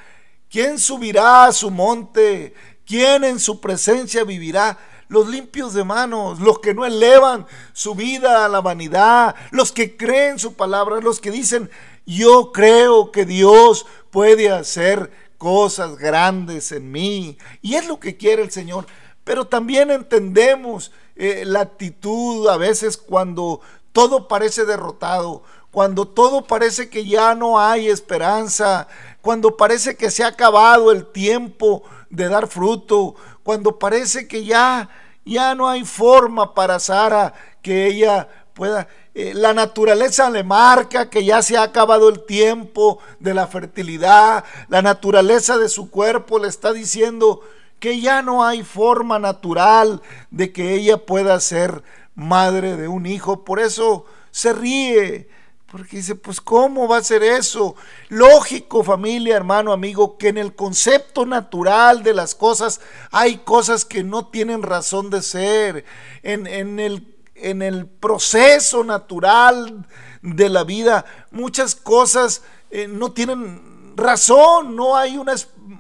¿Quién 0.50 0.80
subirá 0.80 1.46
a 1.46 1.52
su 1.52 1.72
monte? 1.72 2.54
¿Quién 2.86 3.24
en 3.24 3.40
su 3.40 3.60
presencia 3.60 4.24
vivirá? 4.24 4.78
Los 5.14 5.28
limpios 5.28 5.76
de 5.76 5.84
manos, 5.84 6.40
los 6.40 6.58
que 6.58 6.74
no 6.74 6.86
elevan 6.86 7.46
su 7.72 7.94
vida 7.94 8.44
a 8.44 8.50
la 8.50 8.62
vanidad, 8.62 9.36
los 9.52 9.72
que 9.72 9.96
creen 9.96 10.40
su 10.40 10.56
palabra, 10.56 11.02
los 11.02 11.20
que 11.20 11.30
dicen, 11.30 11.70
yo 12.04 12.52
creo 12.52 13.12
que 13.12 13.24
Dios 13.24 13.86
puede 14.10 14.50
hacer 14.50 15.12
cosas 15.38 15.98
grandes 15.98 16.72
en 16.72 16.92
mí. 16.92 17.38
Y 17.62 17.76
es 17.76 17.88
lo 17.88 18.00
que 18.00 18.18
quiere 18.18 18.42
el 18.42 18.50
Señor. 18.50 18.88
Pero 19.24 19.46
también 19.46 19.92
entendemos 19.92 20.92
eh, 21.16 21.44
la 21.46 21.62
actitud 21.62 22.48
a 22.48 22.58
veces 22.58 22.98
cuando 22.98 23.62
todo 23.92 24.28
parece 24.28 24.66
derrotado, 24.66 25.44
cuando 25.70 26.08
todo 26.08 26.44
parece 26.48 26.90
que 26.90 27.06
ya 27.06 27.36
no 27.36 27.60
hay 27.60 27.88
esperanza, 27.88 28.88
cuando 29.22 29.56
parece 29.58 29.96
que 29.96 30.10
se 30.10 30.24
ha 30.24 30.28
acabado 30.30 30.92
el 30.92 31.06
tiempo 31.06 31.84
de 32.10 32.30
dar 32.30 32.48
fruto, 32.48 33.14
cuando 33.44 33.78
parece 33.78 34.28
que 34.28 34.44
ya 34.44 34.90
ya 35.26 35.56
no 35.56 35.70
hay 35.70 35.86
forma 35.86 36.54
para 36.54 36.80
Sara 36.80 37.34
que 37.62 37.88
ella 37.88 38.28
pueda 38.54 38.88
eh, 39.16 39.34
la 39.36 39.54
naturaleza 39.54 40.32
le 40.32 40.44
marca 40.44 41.10
que 41.10 41.24
ya 41.24 41.44
se 41.44 41.56
ha 41.56 41.62
acabado 41.62 42.10
el 42.10 42.26
tiempo 42.26 43.00
de 43.20 43.36
la 43.36 43.46
fertilidad. 43.46 44.44
La 44.70 44.82
naturaleza 44.82 45.58
de 45.58 45.70
su 45.70 45.92
cuerpo 45.92 46.40
le 46.40 46.48
está 46.48 46.74
diciendo 46.74 47.42
que 47.80 48.02
ya 48.02 48.24
no 48.24 48.44
hay 48.44 48.64
forma 48.64 49.20
natural 49.20 50.02
de 50.32 50.52
que 50.52 50.74
ella 50.74 51.06
pueda 51.06 51.40
ser 51.40 51.84
madre 52.16 52.76
de 52.76 52.88
un 52.88 53.06
hijo. 53.06 53.44
Por 53.44 53.60
eso 53.60 54.06
se 54.32 54.52
ríe. 54.52 55.30
Porque 55.74 55.98
dice, 55.98 56.14
pues 56.14 56.40
¿cómo 56.40 56.88
va 56.88 56.98
a 56.98 57.04
ser 57.04 57.24
eso? 57.24 57.76
Lógico, 58.10 58.84
familia, 58.84 59.36
hermano, 59.36 59.74
amigo, 59.74 60.20
que 60.20 60.28
en 60.28 60.38
el 60.38 60.54
concepto 60.54 61.26
natural 61.26 62.04
de 62.04 62.14
las 62.14 62.36
cosas 62.36 62.80
hay 63.10 63.38
cosas 63.38 63.84
que 63.84 64.04
no 64.04 64.28
tienen 64.28 64.62
razón 64.62 65.10
de 65.10 65.24
ser. 65.24 65.84
En, 66.22 66.46
en 66.46 66.80
el 66.80 67.08
en 67.34 67.64
el 67.64 67.88
proceso 67.88 68.84
natural 68.84 69.88
de 70.22 70.48
la 70.48 70.64
vida, 70.64 71.06
muchas 71.32 71.74
cosas 71.74 72.44
eh, 72.70 72.88
no 72.88 73.12
tienen 73.12 73.96
razón, 73.96 74.76
no 74.76 74.96
hay 74.96 75.18
una, 75.18 75.34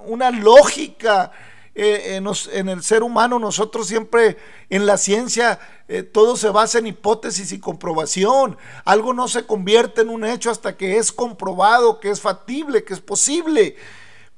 una 0.07 0.31
lógica. 0.31 1.31
Eh, 1.75 2.22
en, 2.51 2.70
el 2.70 2.84
ser 2.84 3.01
humano, 3.01 3.39
nosotros 3.39 3.88
siempre 3.88 4.38
en 4.70 4.86
la 4.86 4.98
ciencia, 4.98 5.60
eh, 5.88 6.03
todo 6.03 6.38
se 6.38 6.50
basa 6.50 6.77
en 6.77 6.88
hipótesis 6.88 7.51
y 7.51 7.60
comprobación. 7.60 8.58
Algo 8.86 9.13
no 9.13 9.27
se 9.27 9.48
convierte 9.48 10.01
en 10.01 10.10
un 10.10 10.24
hecho 10.24 10.51
hasta 10.51 10.77
que 10.77 10.98
es 10.98 11.12
comprobado, 11.12 12.00
que 12.00 12.12
es 12.12 12.22
factible, 12.22 12.84
que 12.84 12.94
es 12.94 13.01
posible. 13.01 13.75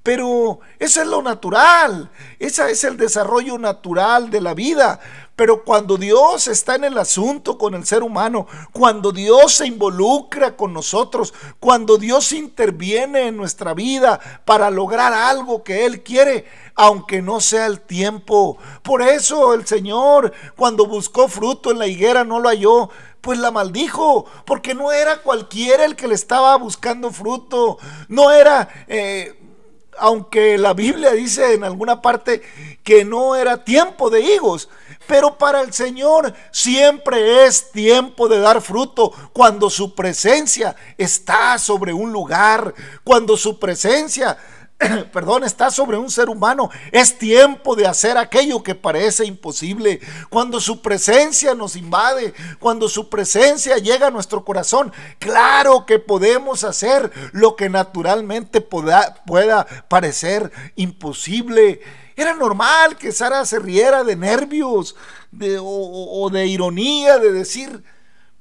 Pero 0.01 0.59
eso 0.77 1.01
es 1.01 1.07
lo 1.07 1.23
natural, 1.23 2.11
ese 2.37 2.69
es 2.69 2.83
el 2.83 2.95
desarrollo 2.95 3.57
natural 3.57 4.29
de 4.29 4.39
la 4.39 4.53
vida. 4.53 4.99
Pero 5.35 5.65
cuando 5.65 5.97
Dios 5.97 6.47
está 6.47 6.75
en 6.75 6.85
el 6.85 6.97
asunto 6.97 7.57
con 7.57 7.73
el 7.73 7.85
ser 7.85 8.03
humano, 8.03 8.47
cuando 8.71 9.11
Dios 9.11 9.55
se 9.55 9.67
involucra 9.67 10.55
con 10.55 10.71
nosotros, 10.71 11.33
cuando 11.59 11.97
Dios 11.97 12.31
interviene 12.31 13.27
en 13.27 13.35
nuestra 13.35 13.73
vida 13.73 14.19
para 14.45 14.69
lograr 14.69 15.11
algo 15.11 15.61
que 15.63 15.85
Él 15.85 16.03
quiere, 16.03 16.45
aunque 16.73 17.21
no 17.21 17.41
sea 17.41 17.65
el 17.65 17.81
tiempo. 17.81 18.57
Por 18.81 19.01
eso 19.01 19.53
el 19.53 19.67
Señor, 19.67 20.31
cuando 20.55 20.85
buscó 20.85 21.27
fruto 21.27 21.69
en 21.69 21.79
la 21.79 21.87
higuera, 21.87 22.23
no 22.23 22.39
lo 22.39 22.47
halló, 22.47 22.89
pues 23.19 23.37
la 23.37 23.51
maldijo, 23.51 24.25
porque 24.45 24.73
no 24.73 24.93
era 24.93 25.21
cualquiera 25.21 25.83
el 25.83 25.97
que 25.97 26.07
le 26.07 26.15
estaba 26.15 26.55
buscando 26.57 27.11
fruto, 27.11 27.77
no 28.07 28.31
era... 28.31 28.69
Eh, 28.87 29.41
aunque 29.97 30.57
la 30.57 30.73
Biblia 30.73 31.11
dice 31.11 31.53
en 31.53 31.63
alguna 31.63 32.01
parte 32.01 32.41
que 32.83 33.05
no 33.05 33.37
era 33.37 33.63
tiempo 33.63 34.09
de 34.09 34.19
higos, 34.19 34.67
pero 35.07 35.37
para 35.37 35.61
el 35.61 35.73
Señor 35.73 36.33
siempre 36.51 37.45
es 37.45 37.71
tiempo 37.71 38.27
de 38.27 38.39
dar 38.39 38.61
fruto 38.61 39.11
cuando 39.33 39.69
su 39.69 39.95
presencia 39.95 40.75
está 40.97 41.57
sobre 41.57 41.93
un 41.93 42.11
lugar, 42.11 42.73
cuando 43.03 43.37
su 43.37 43.59
presencia 43.59 44.37
perdón, 45.13 45.43
está 45.43 45.71
sobre 45.71 45.97
un 45.97 46.09
ser 46.09 46.29
humano. 46.29 46.69
Es 46.91 47.17
tiempo 47.17 47.75
de 47.75 47.87
hacer 47.87 48.17
aquello 48.17 48.63
que 48.63 48.75
parece 48.75 49.25
imposible. 49.25 49.99
Cuando 50.29 50.59
su 50.59 50.81
presencia 50.81 51.53
nos 51.55 51.75
invade, 51.75 52.33
cuando 52.59 52.89
su 52.89 53.09
presencia 53.09 53.77
llega 53.77 54.07
a 54.07 54.11
nuestro 54.11 54.43
corazón, 54.43 54.91
claro 55.19 55.85
que 55.85 55.99
podemos 55.99 56.63
hacer 56.63 57.11
lo 57.31 57.55
que 57.55 57.69
naturalmente 57.69 58.61
pueda, 58.61 59.23
pueda 59.25 59.65
parecer 59.87 60.51
imposible. 60.75 61.81
Era 62.15 62.33
normal 62.33 62.97
que 62.97 63.11
Sara 63.11 63.45
se 63.45 63.59
riera 63.59 64.03
de 64.03 64.15
nervios 64.15 64.95
o 65.61 66.29
de 66.31 66.47
ironía, 66.47 67.17
de 67.17 67.31
decir, 67.31 67.83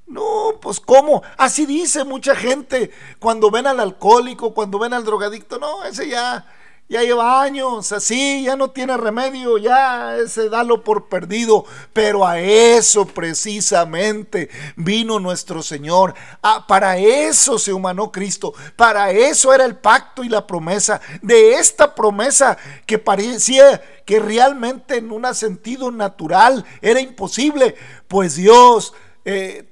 no, 0.06 0.58
pues 0.60 0.80
¿cómo? 0.80 1.22
Así 1.36 1.66
dice 1.66 2.04
mucha 2.04 2.36
gente 2.36 2.90
cuando 3.18 3.50
ven 3.50 3.66
al 3.66 3.80
alcohólico, 3.80 4.54
cuando 4.54 4.78
ven 4.78 4.92
al 4.92 5.04
drogadicto. 5.04 5.58
No, 5.58 5.82
ese 5.84 6.08
ya, 6.08 6.46
ya 6.86 7.02
lleva 7.02 7.42
años 7.42 7.92
así, 7.92 8.44
ya 8.44 8.56
no 8.56 8.70
tiene 8.70 8.96
remedio, 8.96 9.56
ya 9.56 10.16
ese 10.16 10.50
dalo 10.50 10.84
por 10.84 11.08
perdido. 11.08 11.64
Pero 11.92 12.26
a 12.26 12.38
eso 12.38 13.06
precisamente 13.06 14.50
vino 14.76 15.18
nuestro 15.18 15.62
Señor. 15.62 16.14
Ah, 16.42 16.66
para 16.68 16.98
eso 16.98 17.58
se 17.58 17.72
humanó 17.72 18.12
Cristo. 18.12 18.52
Para 18.76 19.10
eso 19.10 19.54
era 19.54 19.64
el 19.64 19.76
pacto 19.76 20.22
y 20.22 20.28
la 20.28 20.46
promesa. 20.46 21.00
De 21.22 21.54
esta 21.54 21.94
promesa 21.94 22.58
que 22.86 22.98
parecía 22.98 23.82
que 24.04 24.20
realmente 24.20 24.98
en 24.98 25.10
un 25.10 25.34
sentido 25.34 25.90
natural 25.90 26.64
era 26.82 27.00
imposible, 27.00 27.74
pues 28.08 28.36
Dios 28.36 28.92
eh, 29.24 29.66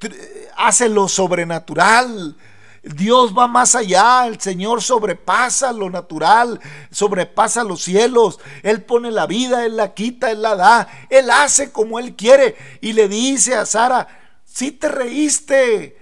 hace 0.57 0.89
lo 0.89 1.09
sobrenatural. 1.09 2.37
Dios 2.83 3.33
va 3.37 3.47
más 3.47 3.77
allá, 3.77 4.27
el 4.27 4.41
Señor 4.41 4.83
sobrepasa 4.83 5.73
lo 5.73 5.89
natural, 5.89 6.61
sobrepasa 6.91 7.63
los 7.63 7.83
cielos. 7.83 8.41
Él 8.65 8.83
pone 8.83 9.13
la 9.13 9.27
vida, 9.27 9.65
Él 9.65 9.77
la 9.77 9.95
quita, 9.95 10.33
Él 10.33 10.43
la 10.43 10.57
da, 10.57 10.89
Él 11.09 11.31
hace 11.31 11.71
como 11.71 12.01
Él 12.01 12.17
quiere. 12.17 12.57
Y 12.81 12.93
le 12.93 13.09
dice 13.09 13.55
a 13.55 13.67
Sara, 13.67 14.09
si 14.45 14.73
te 14.73 14.89
reíste, 14.89 15.97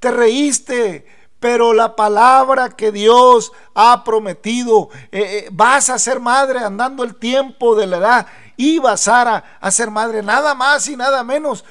te 0.00 0.10
reíste, 0.10 1.06
pero 1.38 1.72
la 1.72 1.94
palabra 1.94 2.70
que 2.70 2.90
Dios 2.90 3.52
ha 3.74 4.02
prometido, 4.02 4.90
eh, 5.12 5.20
eh, 5.22 5.48
vas 5.52 5.88
a 5.88 5.98
ser 5.98 6.18
madre 6.18 6.58
andando 6.60 7.04
el 7.04 7.14
tiempo 7.14 7.76
de 7.76 7.86
la 7.86 7.98
edad. 7.98 8.26
Iba 8.56 8.96
Sara 8.96 9.58
a 9.60 9.70
ser 9.70 9.90
madre, 9.92 10.22
nada 10.22 10.54
más 10.54 10.88
y 10.88 10.96
nada 10.96 11.22
menos 11.22 11.64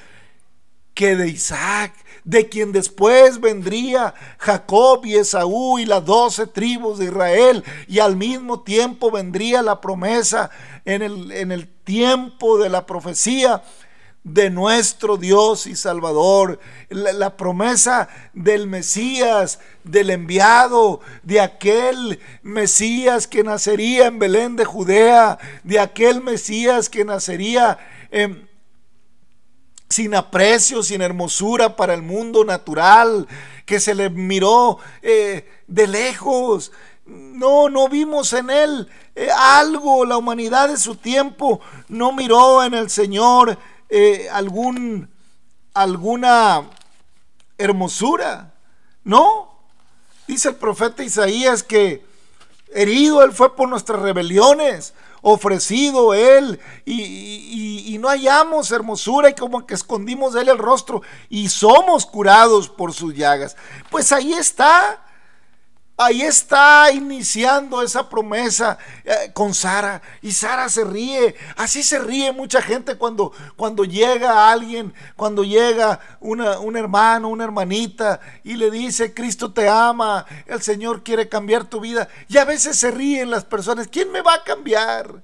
que 0.94 1.16
de 1.16 1.30
Isaac, 1.30 1.94
de 2.24 2.50
quien 2.50 2.72
después 2.72 3.40
vendría 3.40 4.14
Jacob 4.38 5.06
y 5.06 5.16
Esaú 5.16 5.80
y 5.80 5.86
las 5.86 6.06
doce 6.06 6.48
tribus 6.48 7.00
de 7.00 7.06
Israel, 7.06 7.64
y 7.88 8.00
al 8.00 8.16
mismo 8.16 8.62
tiempo 8.62 9.12
vendría 9.12 9.62
la 9.62 9.82
promesa 9.82 10.50
en 10.86 11.02
el, 11.02 11.32
en 11.32 11.52
el 11.52 11.68
tiempo 11.68 12.58
de 12.58 12.70
la 12.70 12.86
profecía 12.86 13.64
de 14.24 14.52
nuestro 14.52 15.18
Dios 15.18 15.66
y 15.66 15.76
Salvador, 15.76 16.60
la, 16.90 17.12
la, 17.12 17.38
promesa 17.38 18.08
del 18.34 18.68
Mesías, 18.68 19.60
del 19.84 20.12
enviado, 20.12 21.00
de 21.24 21.42
aquel 21.42 22.20
Mesías 22.44 23.26
que 23.26 23.44
nacería 23.44 24.06
en 24.06 24.20
Belén 24.20 24.56
de 24.56 24.66
Judea, 24.66 25.40
de 25.64 25.80
aquel 25.80 26.22
Mesías 26.22 26.88
que 26.88 27.04
nacería 27.04 27.80
en 28.12 28.51
sin 29.92 30.16
aprecio, 30.16 30.82
sin 30.82 31.02
hermosura 31.02 31.76
para 31.76 31.94
el 31.94 32.02
mundo 32.02 32.44
natural, 32.44 33.28
que 33.66 33.80
se 33.80 33.94
le 33.94 34.10
miró 34.10 34.80
eh, 35.02 35.48
de 35.68 35.88
lejos. 35.88 36.72
No, 37.06 37.70
no 37.70 37.90
vimos 37.90 38.34
en 38.34 38.50
él 38.50 38.88
eh, 39.16 39.30
algo, 39.30 40.06
la 40.06 40.18
humanidad 40.18 40.70
de 40.70 40.78
su 40.78 40.96
tiempo 40.96 41.60
no 41.90 42.14
miró 42.14 42.64
en 42.64 42.74
el 42.74 42.90
Señor 42.90 43.58
eh, 43.90 44.30
algún, 44.32 45.10
alguna 45.74 46.70
hermosura. 47.58 48.54
No, 49.04 49.54
dice 50.28 50.50
el 50.50 50.56
profeta 50.56 51.04
Isaías 51.04 51.64
que 51.64 52.06
herido 52.74 53.22
Él 53.24 53.34
fue 53.34 53.54
por 53.54 53.68
nuestras 53.68 54.02
rebeliones, 54.02 54.94
ofrecido 55.22 56.14
Él. 56.14 56.60
Y, 56.86 57.98
no 58.00 58.08
hallamos 58.08 58.72
hermosura 58.72 59.30
y 59.30 59.36
como 59.36 59.68
que 59.68 59.76
escondimos 59.76 60.34
de 60.34 60.42
Él 60.42 60.50
el 60.50 60.58
rostro. 60.58 61.02
Y 61.30 61.50
somos 61.50 62.06
curados 62.06 62.68
por 62.68 62.94
sus 62.94 63.14
llagas. 63.14 63.56
Pues 63.90 64.12
ahí 64.12 64.34
está 64.34 65.04
Ahí 66.04 66.24
está 66.24 66.92
iniciando 66.92 67.84
esa 67.84 68.10
promesa 68.10 68.76
eh, 69.06 69.32
con 69.34 69.54
Sara. 69.54 70.02
Y 70.24 70.32
Sara 70.32 70.68
se 70.68 70.84
ríe. 70.84 71.36
Así 71.56 71.84
se 71.84 72.00
ríe 72.00 72.32
mucha 72.32 72.60
gente 72.60 72.96
cuando, 72.96 73.32
cuando 73.56 73.84
llega 73.84 74.52
alguien, 74.52 74.96
cuando 75.16 75.44
llega 75.44 76.00
una, 76.20 76.58
un 76.58 76.76
hermano, 76.76 77.30
una 77.30 77.44
hermanita 77.44 78.20
y 78.44 78.56
le 78.56 78.72
dice, 78.72 79.14
Cristo 79.14 79.54
te 79.54 79.70
ama, 79.70 80.26
el 80.48 80.64
Señor 80.64 81.04
quiere 81.04 81.30
cambiar 81.30 81.66
tu 81.66 81.80
vida. 81.80 82.08
Y 82.28 82.40
a 82.40 82.46
veces 82.46 82.80
se 82.80 82.90
ríen 82.90 83.30
las 83.30 83.46
personas. 83.46 83.88
¿Quién 83.88 84.12
me 84.12 84.22
va 84.22 84.34
a 84.34 84.44
cambiar? 84.44 85.22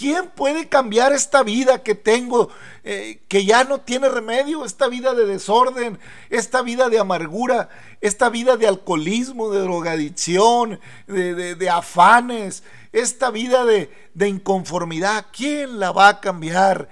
¿Quién 0.00 0.30
puede 0.30 0.66
cambiar 0.66 1.12
esta 1.12 1.42
vida 1.42 1.82
que 1.82 1.94
tengo, 1.94 2.48
eh, 2.84 3.20
que 3.28 3.44
ya 3.44 3.64
no 3.64 3.82
tiene 3.82 4.08
remedio? 4.08 4.64
Esta 4.64 4.88
vida 4.88 5.12
de 5.12 5.26
desorden, 5.26 5.98
esta 6.30 6.62
vida 6.62 6.88
de 6.88 6.98
amargura, 6.98 7.68
esta 8.00 8.30
vida 8.30 8.56
de 8.56 8.66
alcoholismo, 8.66 9.50
de 9.50 9.60
drogadicción, 9.60 10.80
de, 11.06 11.68
afanes, 11.68 12.62
esta 12.92 13.30
vida 13.30 13.66
de, 13.66 13.90
de 14.14 14.28
inconformidad. 14.28 15.26
¿Quién 15.36 15.78
la 15.78 15.92
va 15.92 16.08
a 16.08 16.20
cambiar? 16.20 16.88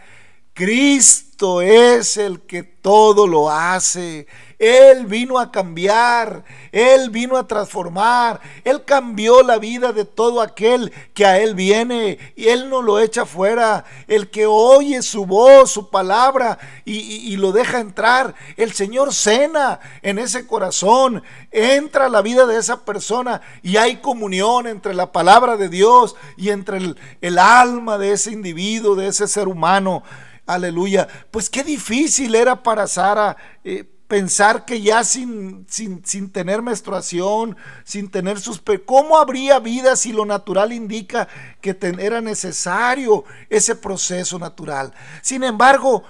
Cristo 0.59 1.63
es 1.63 2.17
el 2.17 2.41
que 2.41 2.65
todo 2.65 3.29
lo 3.29 3.49
hace. 3.49 4.27
Él 4.59 5.07
vino 5.07 5.39
a 5.39 5.53
cambiar, 5.53 6.43
Él 6.73 7.11
vino 7.11 7.37
a 7.37 7.47
transformar, 7.47 8.41
Él 8.65 8.85
cambió 8.85 9.45
la 9.45 9.59
vida 9.59 9.93
de 9.93 10.05
todo 10.05 10.43
aquel 10.43 10.93
que 11.15 11.25
a 11.25 11.39
Él 11.39 11.55
viene 11.55 12.19
y 12.35 12.49
Él 12.49 12.69
no 12.69 12.83
lo 12.83 12.99
echa 12.99 13.25
fuera. 13.25 13.85
El 14.09 14.31
que 14.31 14.47
oye 14.47 15.01
su 15.03 15.27
voz, 15.27 15.71
su 15.71 15.91
palabra 15.91 16.59
y, 16.85 17.37
lo 17.37 17.53
deja 17.53 17.79
entrar, 17.79 18.35
el 18.57 18.73
Señor 18.73 19.15
cena 19.15 19.79
en 20.03 20.19
ese 20.19 20.45
corazón, 20.45 21.23
entra 21.53 22.07
a 22.07 22.09
la 22.09 22.21
vida 22.21 22.47
de 22.47 22.59
esa 22.59 22.85
persona 22.85 23.43
y 23.63 23.77
hay 23.77 23.99
comunión 23.99 24.67
entre 24.67 24.93
la 24.93 25.13
palabra 25.13 25.57
de 25.57 25.69
Dios 25.69 26.17
y 26.37 26.49
entre 26.49 26.79
el, 27.21 27.39
alma 27.39 27.97
de 27.97 28.11
ese 28.11 28.33
individuo, 28.33 28.97
de 28.97 29.07
ese 29.07 29.29
ser 29.29 29.47
humano. 29.47 30.03
Aleluya. 30.49 31.07
Pues 31.31 31.51
qué 31.51 31.63
difícil 31.63 32.35
era 32.35 32.63
para 32.63 32.87
Sara. 32.87 33.37
Eh, 33.63 33.85
pensar 34.09 34.65
que 34.65 34.81
ya 34.81 35.05
sin, 35.05 35.67
sin, 35.69 36.03
sin, 36.07 36.33
tener 36.33 36.63
menstruación, 36.63 37.55
sin 37.85 38.11
tener 38.11 38.41
sus... 38.41 38.63
¿Cómo 38.87 39.19
habría 39.19 39.59
vida 39.59 39.95
si 39.95 40.11
lo 40.11 40.25
natural 40.25 40.73
indica 40.73 41.29
que 41.61 41.77
era 41.99 42.23
necesario 42.23 43.25
ese 43.51 43.77
proceso 43.77 44.39
natural? 44.39 44.95
Sin 45.21 45.45
embargo, 45.45 46.05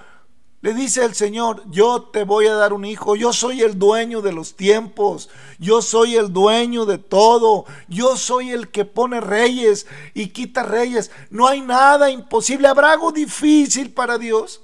le 0.61 0.73
dice 0.73 1.05
el 1.05 1.15
Señor, 1.15 1.63
yo 1.69 2.01
te 2.01 2.25
voy 2.25 2.47
a 2.47 2.53
dar 2.53 2.73
un 2.73 2.83
hijo, 2.83 3.15
yo 3.15 3.31
soy 3.31 3.61
el 3.61 3.79
dueño 3.79 4.21
de 4.21 4.33
los 4.33 4.55
tiempos, 4.55 5.29
yo 5.57 5.81
soy 5.81 6.17
el 6.17 6.33
dueño 6.33 6.85
de 6.85 6.97
todo, 6.97 7.65
yo 7.87 8.17
soy 8.17 8.51
el 8.51 8.69
que 8.69 8.83
pone 8.83 9.21
reyes 9.21 9.87
y 10.13 10.27
quita 10.27 10.63
reyes. 10.63 11.11
No 11.29 11.47
hay 11.47 11.61
nada 11.61 12.09
imposible, 12.09 12.67
habrá 12.67 12.91
algo 12.91 13.13
difícil 13.13 13.93
para 13.93 14.17
Dios. 14.17 14.61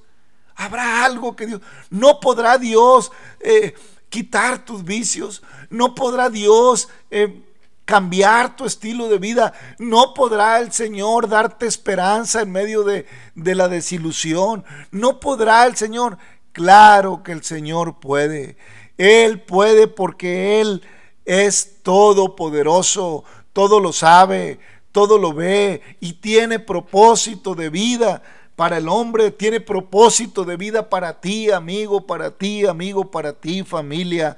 Habrá 0.58 1.06
algo 1.06 1.36
que 1.36 1.48
Dios... 1.48 1.62
No 1.90 2.20
podrá 2.20 2.58
Dios 2.58 3.12
eh, 3.40 3.74
quitar 4.10 4.64
tus 4.64 4.84
vicios. 4.84 5.44
No 5.70 5.96
podrá 5.96 6.30
Dios 6.30 6.90
eh, 7.12 7.45
cambiar 7.86 8.56
tu 8.56 8.66
estilo 8.66 9.08
de 9.08 9.20
vida. 9.20 9.54
No 9.80 10.14
podrá 10.14 10.60
el 10.60 10.72
Señor 10.72 11.30
darte 11.30 11.68
esperanza 11.68 12.42
en 12.42 12.52
medio 12.52 12.84
de, 12.84 13.06
de 13.36 13.56
la 13.56 13.68
desilusión. 13.68 14.66
No 14.92 15.20
podrá 15.20 15.66
el 15.66 15.76
Señor. 15.76 16.18
Claro 16.52 17.24
que 17.24 17.32
el 17.32 17.44
Señor 17.44 18.00
puede. 18.00 18.58
Él 18.98 19.42
puede 19.42 19.88
porque 19.88 20.62
Él 20.62 20.82
es 21.26 21.82
todopoderoso. 21.84 23.24
Todo 23.54 23.80
lo 23.80 23.94
sabe, 23.94 24.60
todo 24.92 25.18
lo 25.18 25.34
ve 25.34 25.82
y 26.00 26.14
tiene 26.14 26.60
propósito 26.60 27.56
de 27.56 27.70
vida 27.70 28.22
para 28.56 28.78
el 28.78 28.88
hombre, 28.88 29.32
tiene 29.32 29.60
propósito 29.60 30.46
de 30.46 30.56
vida 30.56 30.90
para 30.90 31.20
ti, 31.20 31.52
amigo, 31.52 32.08
para 32.08 32.32
ti, 32.32 32.66
amigo, 32.66 33.12
para 33.12 33.34
ti, 33.34 33.64
familia. 33.64 34.38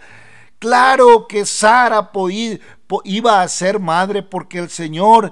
Claro 0.59 1.27
que 1.27 1.45
Sara 1.45 2.11
iba 3.03 3.41
a 3.41 3.47
ser 3.47 3.79
madre 3.79 4.23
porque 4.23 4.59
el 4.59 4.69
Señor 4.69 5.31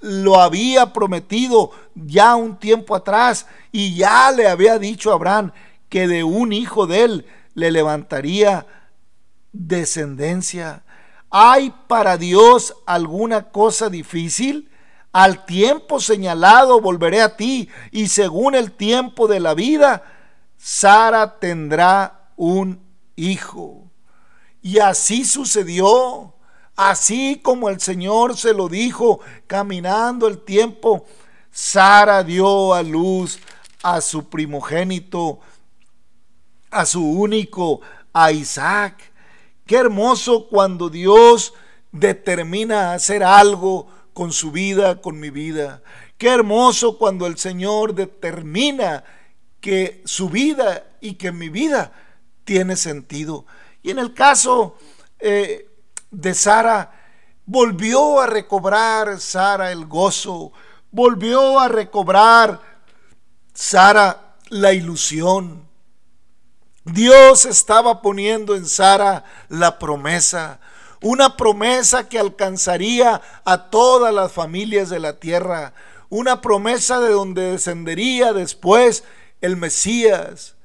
lo 0.00 0.40
había 0.40 0.92
prometido 0.92 1.70
ya 1.94 2.34
un 2.36 2.58
tiempo 2.58 2.94
atrás 2.94 3.46
y 3.72 3.94
ya 3.94 4.30
le 4.32 4.48
había 4.48 4.78
dicho 4.78 5.10
a 5.10 5.14
Abraham 5.14 5.52
que 5.88 6.08
de 6.08 6.24
un 6.24 6.52
hijo 6.52 6.86
de 6.86 7.04
él 7.04 7.26
le 7.54 7.70
levantaría 7.70 8.66
descendencia. 9.52 10.82
¿Hay 11.30 11.72
para 11.86 12.16
Dios 12.16 12.74
alguna 12.86 13.50
cosa 13.50 13.88
difícil? 13.88 14.70
Al 15.12 15.46
tiempo 15.46 16.00
señalado 16.00 16.80
volveré 16.80 17.22
a 17.22 17.36
ti 17.36 17.70
y 17.90 18.08
según 18.08 18.54
el 18.54 18.72
tiempo 18.72 19.28
de 19.28 19.40
la 19.40 19.54
vida, 19.54 20.02
Sara 20.58 21.38
tendrá 21.38 22.30
un 22.36 22.80
hijo. 23.16 23.85
Y 24.66 24.80
así 24.80 25.24
sucedió, 25.24 26.34
así 26.74 27.38
como 27.40 27.68
el 27.68 27.78
Señor 27.78 28.36
se 28.36 28.52
lo 28.52 28.68
dijo, 28.68 29.20
caminando 29.46 30.26
el 30.26 30.40
tiempo, 30.40 31.06
Sara 31.52 32.24
dio 32.24 32.74
a 32.74 32.82
luz 32.82 33.38
a 33.84 34.00
su 34.00 34.28
primogénito, 34.28 35.38
a 36.72 36.84
su 36.84 37.00
único, 37.00 37.80
a 38.12 38.32
Isaac. 38.32 39.12
Qué 39.66 39.76
hermoso 39.76 40.48
cuando 40.48 40.90
Dios 40.90 41.54
determina 41.92 42.92
hacer 42.92 43.22
algo 43.22 43.86
con 44.14 44.32
su 44.32 44.50
vida, 44.50 45.00
con 45.00 45.20
mi 45.20 45.30
vida. 45.30 45.80
Qué 46.18 46.30
hermoso 46.30 46.98
cuando 46.98 47.28
el 47.28 47.38
Señor 47.38 47.94
determina 47.94 49.04
que 49.60 50.02
su 50.06 50.28
vida 50.28 50.82
y 51.00 51.14
que 51.14 51.30
mi 51.30 51.50
vida 51.50 51.92
tiene 52.44 52.74
sentido. 52.74 53.46
Y 53.86 53.92
en 53.92 54.00
el 54.00 54.14
caso 54.14 54.74
eh, 55.20 55.70
de 56.10 56.34
Sara, 56.34 56.90
volvió 57.44 58.20
a 58.20 58.26
recobrar 58.26 59.20
Sara 59.20 59.70
el 59.70 59.86
gozo, 59.86 60.52
volvió 60.90 61.60
a 61.60 61.68
recobrar 61.68 62.60
Sara 63.54 64.34
la 64.48 64.72
ilusión. 64.72 65.68
Dios 66.84 67.44
estaba 67.44 68.02
poniendo 68.02 68.56
en 68.56 68.66
Sara 68.66 69.22
la 69.48 69.78
promesa. 69.78 70.58
Una 71.00 71.36
promesa 71.36 72.08
que 72.08 72.18
alcanzaría 72.18 73.22
a 73.44 73.70
todas 73.70 74.12
las 74.12 74.32
familias 74.32 74.90
de 74.90 74.98
la 74.98 75.20
tierra, 75.20 75.74
una 76.08 76.40
promesa 76.40 76.98
de 76.98 77.10
donde 77.10 77.52
descendería 77.52 78.32
después 78.32 79.04
el 79.40 79.56
Mesías, 79.56 80.56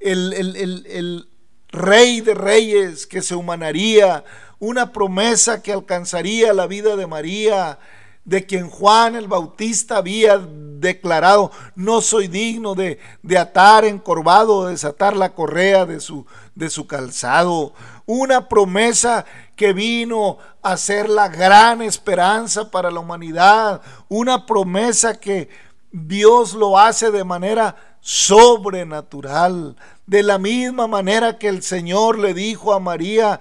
el, 0.00 0.32
el, 0.32 1.28
rey 1.72 2.20
de 2.20 2.34
reyes 2.34 3.06
que 3.06 3.22
se 3.22 3.34
humanaría, 3.34 4.24
una 4.58 4.92
promesa 4.92 5.62
que 5.62 5.72
alcanzaría 5.72 6.52
la 6.52 6.66
vida 6.66 6.94
de 6.94 7.06
María, 7.06 7.78
de 8.24 8.46
quien 8.46 8.70
Juan 8.70 9.16
el 9.16 9.26
Bautista 9.26 9.96
había 9.96 10.38
declarado, 10.38 11.50
no 11.74 12.00
soy 12.00 12.28
digno 12.28 12.74
de, 12.74 13.00
de 13.22 13.38
atar 13.38 13.84
encorvado 13.84 14.58
o 14.58 14.66
desatar 14.66 15.16
la 15.16 15.34
correa 15.34 15.86
de 15.86 15.98
su, 15.98 16.26
de 16.54 16.70
su 16.70 16.86
calzado. 16.86 17.72
Una 18.06 18.48
promesa 18.48 19.24
que 19.56 19.72
vino 19.72 20.38
a 20.60 20.76
ser 20.76 21.08
la 21.08 21.28
gran 21.28 21.82
esperanza 21.82 22.70
para 22.70 22.90
la 22.90 23.00
humanidad. 23.00 23.80
Una 24.08 24.46
promesa 24.46 25.18
que 25.18 25.48
Dios 25.92 26.54
lo 26.54 26.78
hace 26.78 27.10
de 27.10 27.24
manera 27.24 27.76
sobrenatural. 28.00 29.76
De 30.06 30.22
la 30.22 30.38
misma 30.38 30.86
manera 30.86 31.38
que 31.38 31.48
el 31.48 31.62
Señor 31.62 32.18
le 32.18 32.34
dijo 32.34 32.72
a 32.72 32.80
María 32.80 33.38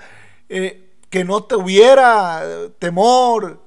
eh, 0.50 0.92
que 1.10 1.24
no 1.24 1.44
tuviera 1.44 2.44
temor, 2.78 3.60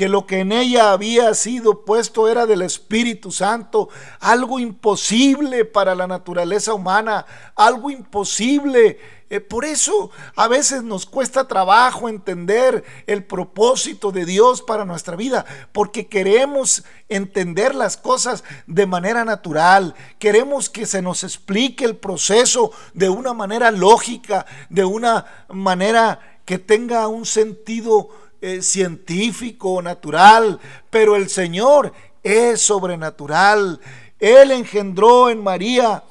que 0.00 0.08
lo 0.08 0.26
que 0.26 0.40
en 0.40 0.52
ella 0.52 0.92
había 0.92 1.34
sido 1.34 1.84
puesto 1.84 2.26
era 2.26 2.46
del 2.46 2.62
Espíritu 2.62 3.30
Santo, 3.30 3.90
algo 4.18 4.58
imposible 4.58 5.66
para 5.66 5.94
la 5.94 6.06
naturaleza 6.06 6.72
humana, 6.72 7.26
algo 7.54 7.90
imposible 7.90 8.98
eh, 9.30 9.38
por 9.38 9.64
eso 9.64 10.10
a 10.34 10.48
veces 10.48 10.82
nos 10.82 11.06
cuesta 11.06 11.46
trabajo 11.46 12.08
entender 12.08 12.84
el 13.06 13.22
propósito 13.22 14.10
de 14.10 14.24
Dios 14.24 14.60
para 14.60 14.84
nuestra 14.84 15.14
vida, 15.14 15.46
porque 15.70 16.08
queremos 16.08 16.82
entender 17.08 17.76
las 17.76 17.96
cosas 17.96 18.42
de 18.66 18.86
manera 18.86 19.24
natural, 19.24 19.94
queremos 20.18 20.68
que 20.68 20.84
se 20.84 21.00
nos 21.00 21.22
explique 21.22 21.84
el 21.84 21.96
proceso 21.96 22.72
de 22.92 23.08
una 23.08 23.32
manera 23.32 23.70
lógica, 23.70 24.46
de 24.68 24.84
una 24.84 25.46
manera 25.48 26.40
que 26.44 26.58
tenga 26.58 27.06
un 27.06 27.24
sentido 27.24 28.08
eh, 28.40 28.62
científico, 28.62 29.80
natural, 29.80 30.58
pero 30.90 31.14
el 31.14 31.28
Señor 31.28 31.92
es 32.24 32.60
sobrenatural. 32.62 33.80
Él 34.18 34.50
engendró 34.50 35.30
en 35.30 35.40
María 35.40 36.02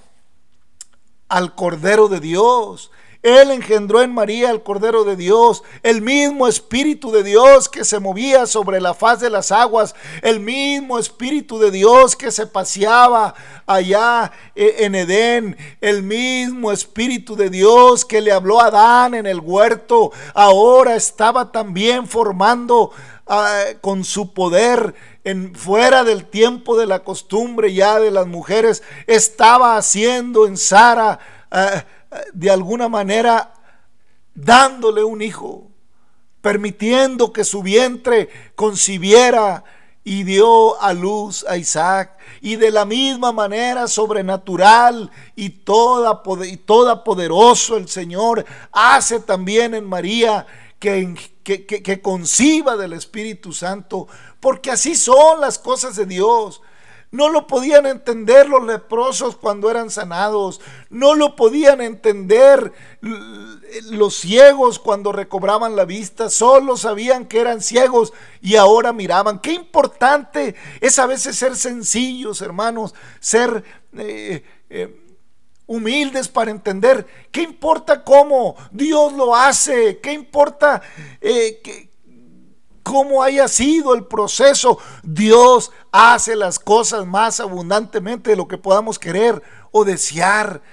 al 1.27 1.53
Cordero 1.53 2.07
de 2.07 2.21
Dios. 2.21 2.91
Él 3.21 3.51
engendró 3.51 4.01
en 4.01 4.13
María 4.13 4.49
el 4.49 4.63
Cordero 4.63 5.03
de 5.03 5.17
Dios, 5.17 5.63
el 5.83 6.01
mismo 6.01 6.47
Espíritu 6.47 7.11
de 7.11 7.23
Dios 7.23 7.67
que 7.67 7.83
se 7.83 7.99
movía 7.99 8.45
sobre 8.45 8.79
la 8.79 8.93
faz 8.93 9.19
de 9.19 9.29
las 9.29 9.51
aguas, 9.51 9.93
el 10.21 10.39
mismo 10.39 10.97
Espíritu 10.97 11.59
de 11.59 11.69
Dios 11.69 12.15
que 12.15 12.31
se 12.31 12.47
paseaba 12.47 13.35
allá 13.65 14.31
eh, 14.55 14.77
en 14.79 14.95
Edén, 14.95 15.57
el 15.81 16.01
mismo 16.01 16.71
Espíritu 16.71 17.35
de 17.35 17.49
Dios 17.49 18.05
que 18.05 18.21
le 18.21 18.31
habló 18.31 18.61
a 18.61 18.67
Adán 18.67 19.13
en 19.13 19.25
el 19.25 19.41
huerto, 19.41 20.13
ahora 20.33 20.95
estaba 20.95 21.51
también 21.51 22.07
formando 22.07 22.91
ah, 23.27 23.63
con 23.81 24.05
su 24.05 24.33
poder 24.33 24.95
en, 25.25 25.53
fuera 25.55 26.05
del 26.05 26.23
tiempo 26.23 26.77
de 26.77 26.85
la 26.85 27.03
costumbre 27.03 27.73
ya 27.73 27.99
de 27.99 28.11
las 28.11 28.27
mujeres, 28.27 28.81
estaba 29.07 29.75
haciendo 29.75 30.47
en 30.47 30.55
Sara. 30.55 31.19
Ah, 31.51 31.83
de 32.33 32.49
alguna 32.49 32.89
manera 32.89 33.53
dándole 34.33 35.03
un 35.03 35.21
hijo, 35.21 35.67
permitiendo 36.41 37.33
que 37.33 37.43
su 37.43 37.61
vientre 37.61 38.29
concibiera 38.55 39.63
y 40.03 40.23
dio 40.23 40.81
a 40.81 40.93
luz 40.93 41.45
a 41.47 41.57
Isaac. 41.57 42.17
Y 42.41 42.55
de 42.55 42.71
la 42.71 42.85
misma 42.85 43.31
manera 43.31 43.87
sobrenatural 43.87 45.11
y 45.35 45.49
toda, 45.49 46.23
y 46.45 46.57
toda 46.57 47.03
poderoso 47.03 47.77
el 47.77 47.87
Señor 47.89 48.45
hace 48.71 49.19
también 49.19 49.75
en 49.75 49.85
María 49.85 50.47
que, 50.79 51.15
que, 51.43 51.65
que 51.65 52.01
conciba 52.01 52.77
del 52.77 52.93
Espíritu 52.93 53.51
Santo, 53.51 54.07
porque 54.39 54.71
así 54.71 54.95
son 54.95 55.41
las 55.41 55.59
cosas 55.59 55.95
de 55.97 56.05
Dios. 56.05 56.61
No 57.11 57.29
lo 57.29 57.47
podían 57.47 57.85
entender 57.87 58.47
los 58.47 58.65
leprosos 58.65 59.35
cuando 59.35 59.71
eran 59.71 59.89
sanados. 59.89 60.61
No 60.89 61.15
lo 61.15 61.35
podían 61.35 61.81
entender 61.81 62.71
los 63.89 64.15
ciegos 64.15 64.77
cuando 64.77 65.11
recobraban 65.11 65.75
la 65.75 65.85
vista. 65.85 66.29
Solo 66.29 66.77
sabían 66.77 67.25
que 67.25 67.39
eran 67.39 67.61
ciegos 67.61 68.13
y 68.41 68.55
ahora 68.55 68.93
miraban. 68.93 69.39
Qué 69.39 69.53
importante 69.53 70.55
es 70.81 70.99
a 70.99 71.07
veces 71.07 71.35
ser 71.35 71.55
sencillos, 71.55 72.41
hermanos. 72.41 72.93
Ser... 73.19 73.63
Eh, 73.97 74.43
eh, 74.69 75.05
humildes 75.69 76.27
para 76.27 76.49
entender. 76.49 77.05
¿Qué 77.31 77.43
importa 77.43 78.03
cómo 78.03 78.55
Dios 78.71 79.13
lo 79.13 79.35
hace? 79.35 79.99
¿Qué 79.99 80.11
importa 80.11 80.81
eh, 81.21 81.61
que, 81.63 81.88
cómo 82.89 83.21
haya 83.21 83.47
sido 83.47 83.93
el 83.93 84.05
proceso, 84.05 84.79
Dios 85.03 85.71
hace 85.91 86.35
las 86.35 86.57
cosas 86.57 87.05
más 87.05 87.39
abundantemente 87.39 88.31
de 88.31 88.35
lo 88.35 88.47
que 88.47 88.57
podamos 88.57 88.97
querer 88.97 89.43
o 89.69 89.85
desear. 89.85 90.63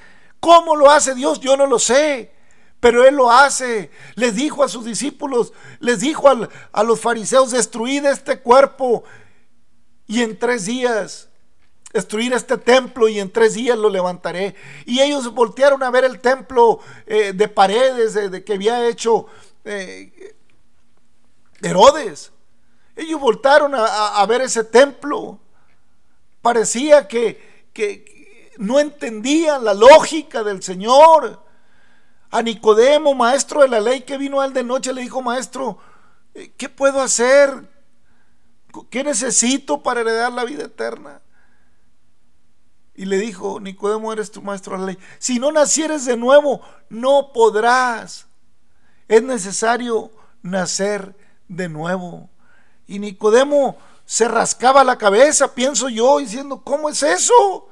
¿Cómo 0.40 0.76
lo 0.76 0.90
hace 0.90 1.14
Dios? 1.14 1.40
Yo 1.40 1.58
no 1.58 1.66
lo 1.66 1.78
sé. 1.78 2.32
Pero 2.80 3.06
Él 3.06 3.16
lo 3.16 3.30
hace. 3.30 3.90
Les 4.14 4.34
dijo 4.34 4.64
a 4.64 4.68
sus 4.70 4.86
discípulos, 4.86 5.52
les 5.78 6.00
dijo 6.00 6.26
a 6.72 6.82
los 6.82 7.00
fariseos, 7.00 7.50
destruid 7.50 8.06
este 8.06 8.40
cuerpo 8.40 9.04
y 10.06 10.22
en 10.22 10.38
tres 10.38 10.64
días 10.64 11.28
destruir 11.92 12.32
este 12.32 12.56
templo 12.56 13.08
y 13.08 13.20
en 13.20 13.30
tres 13.30 13.52
días 13.52 13.76
lo 13.76 13.90
levantaré. 13.90 14.54
Y 14.86 15.00
ellos 15.00 15.34
voltearon 15.34 15.82
a 15.82 15.90
ver 15.90 16.04
el 16.04 16.20
templo 16.20 16.80
eh, 17.06 17.34
de 17.34 17.48
paredes 17.48 18.14
de, 18.14 18.42
que 18.42 18.54
había 18.54 18.88
hecho 18.88 19.26
eh, 19.66 20.12
Herodes. 21.62 22.32
Ellos 22.94 23.20
voltaron 23.20 23.74
a, 23.74 24.24
ver 24.26 24.40
ese 24.40 24.64
templo. 24.64 25.38
Parecía 26.40 27.06
que, 27.06 27.68
que 27.72 28.52
no 28.58 28.80
entendían 28.80 29.64
la 29.64 29.74
lógica 29.74 30.42
del 30.42 30.62
Señor. 30.62 31.42
A 32.30 32.42
Nicodemo, 32.42 33.14
maestro 33.14 33.62
de 33.62 33.68
la 33.68 33.80
ley, 33.80 34.02
que 34.02 34.18
vino 34.18 34.42
él 34.42 34.52
de 34.52 34.64
noche, 34.64 34.92
le 34.92 35.02
dijo, 35.02 35.22
maestro, 35.22 35.78
eh, 36.34 36.52
¿qué 36.56 36.68
puedo 36.68 37.00
hacer? 37.00 37.68
¿Qué 38.90 39.04
necesito 39.04 39.82
para 39.82 40.00
heredar 40.00 40.32
la 40.32 40.44
vida 40.44 40.64
eterna? 40.64 41.22
Y 42.94 43.04
le 43.04 43.18
dijo, 43.18 43.60
Nicodemo, 43.60 44.12
eres 44.12 44.30
tu 44.30 44.42
maestro 44.42 44.74
de 44.74 44.80
la 44.80 44.86
ley. 44.86 44.98
Si 45.18 45.38
no 45.38 45.52
nacieres 45.52 46.04
de 46.06 46.16
nuevo, 46.16 46.62
no 46.88 47.30
podrás. 47.32 48.26
Es 49.06 49.22
necesario 49.22 50.10
nacer 50.42 51.14
de 51.48 51.68
nuevo. 51.68 52.28
Y 52.86 52.98
Nicodemo 52.98 53.76
se 54.04 54.28
rascaba 54.28 54.84
la 54.84 54.96
cabeza, 54.96 55.54
pienso 55.54 55.88
yo, 55.88 56.18
diciendo, 56.18 56.62
¿cómo 56.62 56.88
es 56.88 57.02
eso? 57.02 57.68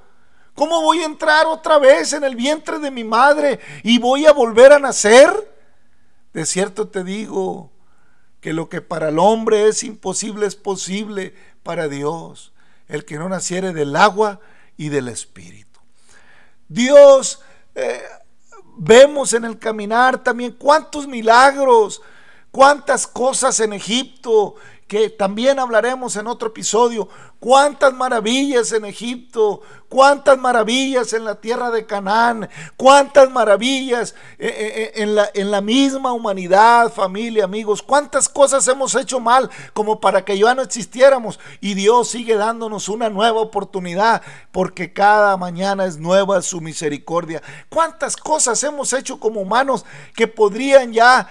¿Cómo 0.54 0.82
voy 0.82 1.00
a 1.00 1.06
entrar 1.06 1.46
otra 1.46 1.78
vez 1.78 2.12
en 2.12 2.24
el 2.24 2.36
vientre 2.36 2.78
de 2.78 2.90
mi 2.90 3.04
madre 3.04 3.60
y 3.82 3.98
voy 3.98 4.26
a 4.26 4.32
volver 4.32 4.72
a 4.72 4.78
nacer? 4.78 5.52
De 6.32 6.46
cierto 6.46 6.88
te 6.88 7.04
digo 7.04 7.70
que 8.40 8.52
lo 8.52 8.68
que 8.68 8.80
para 8.80 9.08
el 9.08 9.18
hombre 9.18 9.68
es 9.68 9.82
imposible 9.82 10.46
es 10.46 10.54
posible 10.54 11.34
para 11.62 11.88
Dios, 11.88 12.52
el 12.88 13.04
que 13.04 13.16
no 13.16 13.28
naciere 13.28 13.72
del 13.72 13.96
agua 13.96 14.40
y 14.76 14.90
del 14.90 15.08
espíritu. 15.08 15.80
Dios, 16.68 17.40
eh, 17.74 18.02
vemos 18.76 19.32
en 19.32 19.44
el 19.44 19.58
caminar 19.58 20.22
también 20.22 20.52
cuántos 20.52 21.06
milagros, 21.06 22.02
cuántas 22.54 23.08
cosas 23.08 23.58
en 23.58 23.72
Egipto, 23.72 24.54
que 24.86 25.10
también 25.10 25.58
hablaremos 25.58 26.14
en 26.14 26.28
otro 26.28 26.50
episodio, 26.50 27.08
cuántas 27.40 27.92
maravillas 27.92 28.70
en 28.70 28.84
Egipto, 28.84 29.60
cuántas 29.88 30.38
maravillas 30.38 31.12
en 31.14 31.24
la 31.24 31.40
tierra 31.40 31.72
de 31.72 31.84
Canaán, 31.84 32.48
cuántas 32.76 33.28
maravillas 33.28 34.14
eh, 34.38 34.46
eh, 34.46 34.52
eh, 34.56 34.92
en 35.02 35.16
la, 35.16 35.28
en 35.34 35.50
la 35.50 35.60
misma 35.62 36.12
humanidad, 36.12 36.92
familia, 36.92 37.42
amigos, 37.42 37.82
cuántas 37.82 38.28
cosas 38.28 38.68
hemos 38.68 38.94
hecho 38.94 39.18
mal 39.18 39.50
como 39.72 40.00
para 40.00 40.24
que 40.24 40.38
ya 40.38 40.54
no 40.54 40.62
existiéramos 40.62 41.40
y 41.60 41.74
Dios 41.74 42.06
sigue 42.06 42.36
dándonos 42.36 42.88
una 42.88 43.10
nueva 43.10 43.40
oportunidad 43.40 44.22
porque 44.52 44.92
cada 44.92 45.36
mañana 45.36 45.86
es 45.86 45.98
nueva 45.98 46.40
su 46.40 46.60
misericordia. 46.60 47.42
Cuántas 47.68 48.16
cosas 48.16 48.62
hemos 48.62 48.92
hecho 48.92 49.18
como 49.18 49.40
humanos 49.40 49.84
que 50.14 50.28
podrían 50.28 50.92
ya 50.92 51.28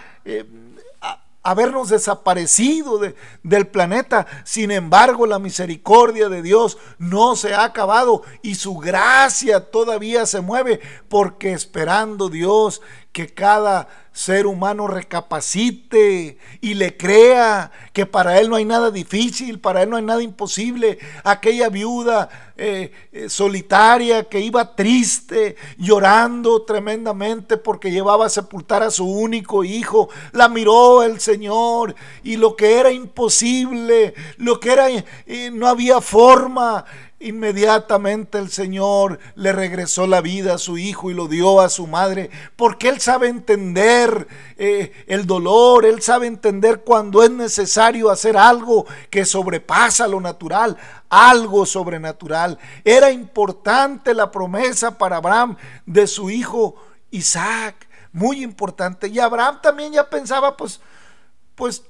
habernos 1.44 1.90
desaparecido 1.90 3.00
del 3.44 3.68
planeta. 3.68 4.26
Sin 4.46 4.72
embargo, 4.72 5.28
la 5.28 5.40
misericordia 5.40 6.30
de 6.30 6.42
Dios 6.42 6.78
no 6.98 7.36
se 7.36 7.54
ha 7.54 7.66
acabado 7.66 8.24
y 8.42 8.56
su 8.56 8.78
gracia 8.78 9.70
todavía 9.70 10.26
se 10.26 10.42
mueve 10.42 10.80
porque 11.10 11.52
esperando 11.54 12.30
Dios 12.30 12.82
que 13.12 13.28
cada 13.28 13.88
ser 14.14 14.46
humano 14.46 14.88
recapacite 14.88 16.38
y 16.62 16.76
le 16.76 16.96
crea 16.96 17.72
que 17.94 18.06
para 18.06 18.40
él 18.40 18.50
no 18.50 18.56
hay 18.56 18.64
nada 18.64 18.92
difícil, 18.92 19.60
para 19.60 19.82
él 19.82 19.90
no 19.90 19.98
hay 19.98 20.04
nada 20.04 20.22
imposible. 20.22 21.00
Aquella 21.24 21.70
viuda 21.70 22.30
eh, 22.56 22.92
eh, 23.12 23.30
solitaria 23.30 24.26
que 24.26 24.40
iba 24.40 24.76
triste, 24.76 25.56
llorando 25.78 26.62
tremendamente 26.62 27.58
porque 27.58 27.90
llevaba 27.90 28.28
a 28.28 28.30
sepultar 28.30 28.84
a 28.84 28.92
su 28.92 29.06
único 29.10 29.64
hijo, 29.64 30.10
la 30.32 30.48
miró 30.48 31.02
el 31.02 31.20
Señor 31.20 31.96
y 32.24 32.38
lo 32.38 32.56
que 32.56 32.80
era 32.80 32.92
imposible, 32.92 34.14
lo 34.38 34.60
que 34.60 34.72
era, 34.72 34.90
eh, 34.90 35.50
no 35.52 35.68
había 35.68 36.00
forma, 36.00 36.86
Inmediatamente 37.24 38.38
el 38.38 38.50
Señor 38.50 39.18
le 39.36 39.54
regresó 39.54 40.08
la 40.08 40.20
vida 40.20 40.56
a 40.56 40.58
su 40.58 40.78
hijo 40.78 41.10
y 41.10 41.14
lo 41.14 41.28
dio 41.28 41.62
a 41.62 41.70
su 41.70 41.88
madre, 41.88 42.30
porque 42.56 42.90
Él 42.90 43.00
sabe 43.00 43.30
entender 43.30 44.28
eh, 44.58 44.92
el 45.08 45.26
dolor, 45.26 45.86
Él 45.86 46.02
sabe 46.02 46.28
entender 46.28 46.82
cuando 46.82 47.24
es 47.24 47.32
necesario 47.32 48.10
hacer 48.10 48.36
algo 48.36 48.86
que 49.10 49.24
sobrepasa 49.24 50.08
lo 50.08 50.20
natural, 50.20 50.78
algo 51.10 51.66
sobrenatural. 51.66 52.60
Era 52.84 53.10
importante 53.10 54.14
la 54.14 54.30
promesa 54.30 54.98
para 54.98 55.18
Abraham 55.18 55.56
de 55.86 56.08
su 56.08 56.30
hijo 56.30 56.76
Isaac, 57.12 57.88
muy 58.12 58.44
importante. 58.44 59.08
Y 59.08 59.20
Abraham 59.20 59.60
también 59.62 59.94
ya 59.94 60.10
pensaba, 60.10 60.58
pues, 60.58 60.82
pues 61.56 61.84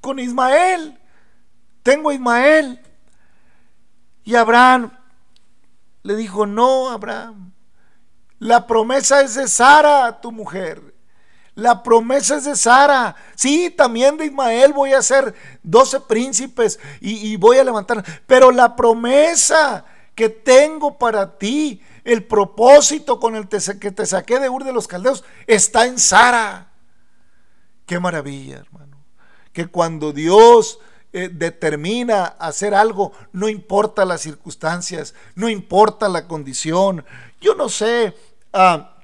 con 0.00 0.18
Ismael 0.18 0.98
tengo 1.82 2.10
a 2.10 2.14
Ismael. 2.14 2.80
Y 4.24 4.34
Abraham 4.34 4.92
le 6.02 6.16
dijo, 6.16 6.46
no, 6.46 6.90
Abraham, 6.90 7.52
la 8.38 8.66
promesa 8.66 9.20
es 9.20 9.34
de 9.34 9.46
Sara, 9.48 10.20
tu 10.20 10.32
mujer. 10.32 10.94
La 11.54 11.82
promesa 11.82 12.36
es 12.36 12.44
de 12.44 12.56
Sara. 12.56 13.14
Sí, 13.34 13.70
también 13.70 14.16
de 14.16 14.26
Ismael 14.26 14.72
voy 14.72 14.92
a 14.92 14.98
hacer 14.98 15.34
doce 15.62 16.00
príncipes 16.00 16.80
y, 17.00 17.36
voy 17.36 17.58
a 17.58 17.64
levantar. 17.64 18.02
Pero 18.26 18.50
la 18.50 18.76
promesa 18.76 19.84
que 20.14 20.30
tengo 20.30 20.96
para 20.96 21.36
ti, 21.38 21.82
el 22.04 22.24
propósito 22.24 23.20
con 23.20 23.36
el 23.36 23.46
que 23.48 23.90
te 23.90 24.06
saqué 24.06 24.38
de 24.38 24.48
Ur 24.48 24.64
de 24.64 24.72
los 24.72 24.88
Caldeos, 24.88 25.22
está 25.46 25.84
en 25.84 25.98
Sara. 25.98 26.70
Qué 27.84 28.00
maravilla, 28.00 28.58
hermano. 28.58 29.04
Que 29.52 29.66
cuando 29.66 30.12
Dios 30.12 30.78
eh, 31.12 31.28
determina 31.28 32.24
hacer 32.24 32.72
algo, 32.72 33.10
no 33.32 33.48
importa 33.48 34.04
las 34.04 34.20
circunstancias, 34.20 35.12
no 35.34 35.48
importa 35.48 36.08
la 36.08 36.28
condición. 36.28 37.04
Yo 37.40 37.56
no 37.56 37.68
sé 37.68 38.14
ah, 38.52 38.96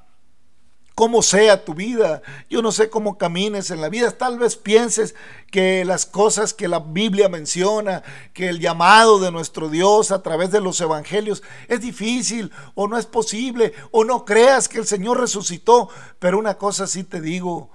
cómo 0.94 1.20
sea 1.20 1.64
tu 1.64 1.74
vida, 1.74 2.22
yo 2.48 2.62
no 2.62 2.70
sé 2.70 2.90
cómo 2.90 3.18
camines 3.18 3.72
en 3.72 3.80
la 3.80 3.88
vida. 3.88 4.12
Tal 4.12 4.38
vez 4.38 4.54
pienses 4.54 5.16
que 5.50 5.84
las 5.84 6.06
cosas 6.06 6.54
que 6.54 6.68
la 6.68 6.78
Biblia 6.78 7.28
menciona, 7.28 8.04
que 8.32 8.48
el 8.50 8.60
llamado 8.60 9.18
de 9.18 9.32
nuestro 9.32 9.68
Dios 9.68 10.12
a 10.12 10.22
través 10.22 10.52
de 10.52 10.60
los 10.60 10.80
evangelios 10.80 11.42
es 11.66 11.80
difícil 11.80 12.52
o 12.76 12.86
no 12.86 12.98
es 12.98 13.06
posible 13.06 13.74
o 13.90 14.04
no 14.04 14.24
creas 14.24 14.68
que 14.68 14.78
el 14.78 14.86
Señor 14.86 15.18
resucitó. 15.18 15.88
Pero 16.20 16.38
una 16.38 16.54
cosa 16.54 16.86
sí 16.86 17.02
te 17.02 17.20
digo, 17.20 17.70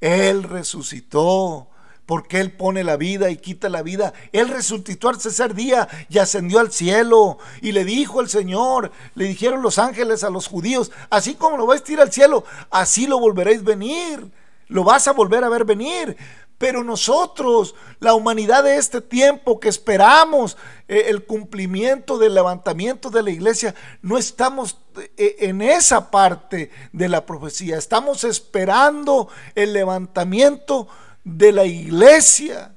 Él 0.00 0.42
resucitó 0.42 1.70
porque 2.06 2.40
Él 2.40 2.52
pone 2.52 2.84
la 2.84 2.96
vida 2.96 3.30
y 3.30 3.36
quita 3.36 3.68
la 3.68 3.82
vida. 3.82 4.14
Él 4.32 4.48
resucitó 4.48 5.08
al 5.08 5.18
tercer 5.18 5.54
día 5.54 5.88
y 6.08 6.18
ascendió 6.18 6.60
al 6.60 6.72
cielo. 6.72 7.38
Y 7.60 7.72
le 7.72 7.84
dijo 7.84 8.20
el 8.20 8.28
Señor, 8.28 8.92
le 9.14 9.26
dijeron 9.26 9.60
los 9.60 9.78
ángeles 9.78 10.22
a 10.22 10.30
los 10.30 10.46
judíos, 10.46 10.92
así 11.10 11.34
como 11.34 11.56
lo 11.56 11.66
vais 11.66 11.82
a 11.86 11.92
ir 11.92 12.00
al 12.00 12.12
cielo, 12.12 12.44
así 12.70 13.06
lo 13.06 13.18
volveréis 13.18 13.64
venir. 13.64 14.30
Lo 14.68 14.84
vas 14.84 15.06
a 15.06 15.12
volver 15.12 15.44
a 15.44 15.48
ver 15.48 15.64
venir. 15.64 16.16
Pero 16.58 16.82
nosotros, 16.82 17.74
la 18.00 18.14
humanidad 18.14 18.64
de 18.64 18.76
este 18.76 19.02
tiempo 19.02 19.60
que 19.60 19.68
esperamos 19.68 20.56
eh, 20.88 21.04
el 21.08 21.26
cumplimiento 21.26 22.16
del 22.16 22.32
levantamiento 22.32 23.10
de 23.10 23.22
la 23.22 23.30
iglesia, 23.30 23.74
no 24.00 24.16
estamos 24.16 24.78
eh, 25.18 25.36
en 25.40 25.60
esa 25.60 26.10
parte 26.10 26.70
de 26.92 27.08
la 27.10 27.26
profecía. 27.26 27.76
Estamos 27.76 28.24
esperando 28.24 29.28
el 29.54 29.74
levantamiento 29.74 30.88
de 31.26 31.50
la 31.50 31.64
iglesia, 31.64 32.72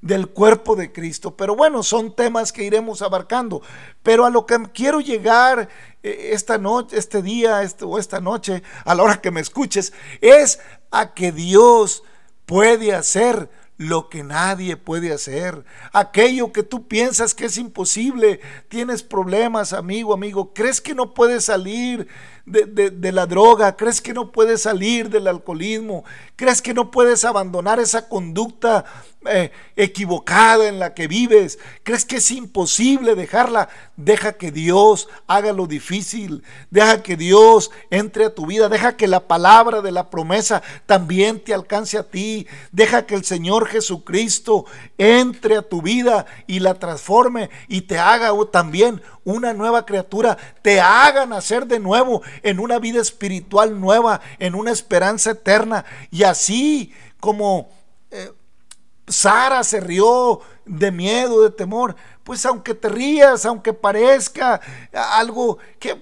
del 0.00 0.26
cuerpo 0.28 0.74
de 0.74 0.92
Cristo. 0.92 1.36
Pero 1.36 1.54
bueno, 1.54 1.84
son 1.84 2.14
temas 2.16 2.52
que 2.52 2.64
iremos 2.64 3.00
abarcando. 3.00 3.62
Pero 4.02 4.26
a 4.26 4.30
lo 4.30 4.44
que 4.44 4.58
quiero 4.74 5.00
llegar 5.00 5.68
eh, 6.02 6.30
esta 6.32 6.58
noche, 6.58 6.98
este 6.98 7.22
día 7.22 7.62
este, 7.62 7.84
o 7.84 7.98
esta 7.98 8.20
noche, 8.20 8.64
a 8.84 8.94
la 8.96 9.04
hora 9.04 9.20
que 9.20 9.30
me 9.30 9.40
escuches, 9.40 9.92
es 10.20 10.58
a 10.90 11.14
que 11.14 11.30
Dios 11.30 12.02
puede 12.44 12.92
hacer 12.92 13.48
lo 13.76 14.08
que 14.08 14.24
nadie 14.24 14.76
puede 14.76 15.12
hacer. 15.12 15.64
Aquello 15.92 16.52
que 16.52 16.64
tú 16.64 16.88
piensas 16.88 17.34
que 17.34 17.44
es 17.44 17.56
imposible. 17.56 18.40
Tienes 18.68 19.04
problemas, 19.04 19.72
amigo, 19.72 20.12
amigo. 20.12 20.52
¿Crees 20.52 20.80
que 20.80 20.96
no 20.96 21.14
puedes 21.14 21.44
salir 21.44 22.08
de, 22.44 23.12
la 23.12 23.26
droga? 23.26 23.76
¿Crees 23.76 24.00
que 24.00 24.12
no 24.12 24.32
puedes 24.32 24.62
salir 24.62 25.08
del 25.08 25.28
alcoholismo? 25.28 26.04
¿Crees 26.36 26.60
que 26.60 26.74
no 26.74 26.90
puedes 26.90 27.24
abandonar 27.24 27.78
esa 27.78 28.08
conducta 28.08 28.84
eh, 29.26 29.52
equivocada 29.76 30.68
en 30.68 30.78
la 30.78 30.94
que 30.94 31.06
vives? 31.06 31.58
¿Crees 31.82 32.04
que 32.04 32.16
es 32.16 32.30
imposible 32.30 33.14
dejarla? 33.14 33.68
Deja 33.96 34.32
que 34.32 34.50
Dios 34.50 35.08
haga 35.26 35.52
lo 35.52 35.66
difícil. 35.66 36.42
Deja 36.70 37.02
que 37.02 37.16
Dios 37.16 37.70
entre 37.90 38.24
a 38.24 38.34
tu 38.34 38.46
vida. 38.46 38.68
Deja 38.68 38.96
que 38.96 39.06
la 39.06 39.28
palabra 39.28 39.80
de 39.80 39.92
la 39.92 40.10
promesa 40.10 40.62
también 40.86 41.38
te 41.38 41.54
alcance 41.54 41.98
a 41.98 42.08
ti. 42.08 42.46
Deja 42.72 43.06
que 43.06 43.14
el 43.14 43.24
Señor 43.24 43.66
Jesucristo 43.68 44.64
entre 44.98 45.56
a 45.56 45.62
tu 45.62 45.82
vida 45.82 46.26
y 46.46 46.60
la 46.60 46.74
transforme 46.74 47.50
y 47.68 47.82
te 47.82 47.98
haga 47.98 48.32
también 48.50 49.02
una 49.24 49.52
nueva 49.52 49.86
criatura. 49.86 50.36
Te 50.62 50.80
haga 50.80 51.26
nacer 51.26 51.66
de 51.66 51.78
nuevo 51.78 52.22
en 52.42 52.60
una 52.60 52.78
vida 52.78 53.00
espiritual 53.00 53.80
nueva, 53.80 54.20
en 54.38 54.54
una 54.54 54.70
esperanza 54.70 55.32
eterna. 55.32 55.84
Y 56.10 56.22
así 56.24 56.92
como 57.20 57.68
eh, 58.10 58.32
Sara 59.06 59.64
se 59.64 59.80
rió 59.80 60.40
de 60.64 60.90
miedo, 60.90 61.42
de 61.42 61.50
temor, 61.50 61.96
pues 62.24 62.46
aunque 62.46 62.74
te 62.74 62.88
rías, 62.88 63.44
aunque 63.46 63.72
parezca 63.72 64.60
algo 64.92 65.58
que, 65.78 66.00